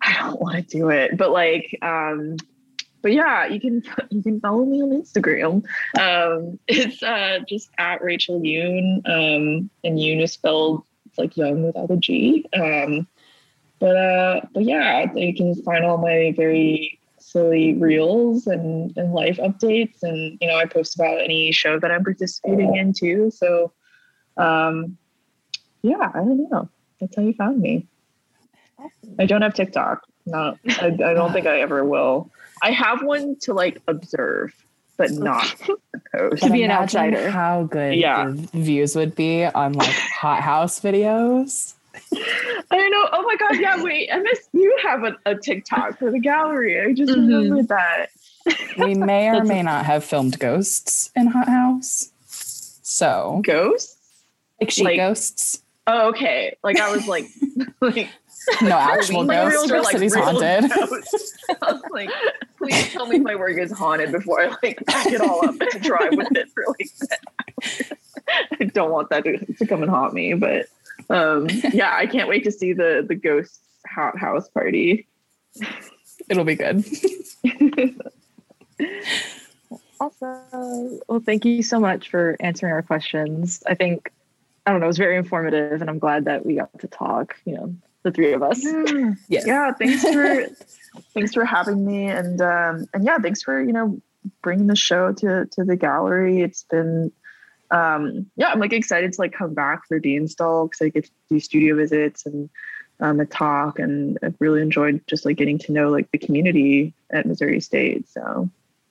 [0.01, 1.17] I don't want to do it.
[1.17, 2.37] But like, um,
[3.03, 5.65] but yeah, you can you can follow me on Instagram.
[5.99, 10.85] Um, it's uh, just at Rachel Youn, um, and Youn is spelled
[11.19, 12.45] like young without a G.
[12.55, 13.07] Um,
[13.79, 19.39] but uh, but yeah, you can find all my very silly reels and, and life
[19.39, 23.31] updates, and you know I post about any show that I'm participating in too.
[23.31, 23.73] So
[24.37, 24.97] um,
[25.83, 26.69] yeah, I don't know.
[27.01, 27.87] That's how you found me.
[29.19, 30.03] I don't have TikTok.
[30.27, 32.31] No, I, I don't think I ever will.
[32.63, 34.53] I have one to like observe,
[34.99, 35.55] but not
[36.15, 36.43] post.
[36.43, 37.31] To be an outsider.
[37.31, 38.27] How good yeah.
[38.27, 39.89] the views would be on like
[40.21, 41.75] Hothouse videos.
[42.13, 43.09] I don't know.
[43.13, 43.61] Oh my god!
[43.61, 43.83] Yeah.
[43.83, 46.81] Wait, MS, you have a, a TikTok for the gallery.
[46.81, 47.33] I just mm-hmm.
[47.33, 48.07] remembered that.
[48.79, 52.11] we may or may not have filmed ghosts in Hothouse.
[52.27, 53.97] So ghosts,
[54.61, 55.63] like sheet like, ghosts.
[55.87, 56.57] Oh, okay.
[56.63, 57.27] Like I was like,
[57.81, 58.09] like
[58.63, 59.71] no actual ghosts.
[59.71, 60.71] Like City's haunted.
[61.63, 62.11] I was like,
[62.57, 65.83] please tell me my work is haunted before I like pack it all up and
[65.83, 67.99] drive with it for like.
[68.61, 70.67] I don't want that to, to come and haunt me, but
[71.09, 75.09] um, yeah, I can't wait to see the the ghost Hothouse party.
[76.29, 76.85] It'll be good.
[79.99, 81.01] awesome.
[81.09, 83.63] Well, thank you so much for answering our questions.
[83.67, 84.13] I think
[84.69, 87.37] I don't know, it was very informative, and I'm glad that we got to talk.
[87.47, 87.75] You know,
[88.09, 88.63] the three of us.
[88.65, 89.47] Yeah, Yes.
[89.47, 90.47] yeah thanks for
[91.15, 94.01] thanks for having me and um and yeah thanks for you know
[94.43, 97.13] bringing the show to to the gallery it's been
[97.71, 101.05] um yeah i'm like excited to like come back for the install because i get
[101.05, 102.51] to do studio visits and
[103.01, 106.93] um a talk and i've really enjoyed just like getting to know like the community
[107.11, 108.49] at missouri state so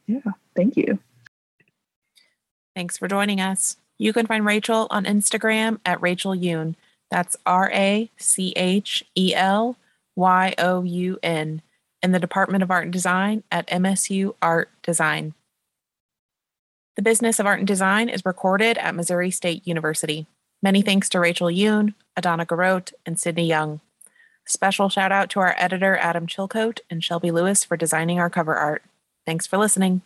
[0.07, 0.19] yeah
[0.55, 0.97] thank you
[2.75, 3.77] Thanks for joining us.
[3.97, 6.75] You can find Rachel on Instagram at Rachel Youn.
[7.09, 9.77] That's R A C H E L
[10.15, 11.61] Y O U N.
[12.03, 15.33] In the Department of Art and Design at MSU Art Design.
[16.95, 20.27] The Business of Art and Design is recorded at Missouri State University.
[20.61, 23.81] Many thanks to Rachel Youn, Adana Garrote, and Sidney Young.
[24.45, 28.55] Special shout out to our editor, Adam Chilcote, and Shelby Lewis for designing our cover
[28.55, 28.83] art.
[29.25, 30.01] Thanks for listening.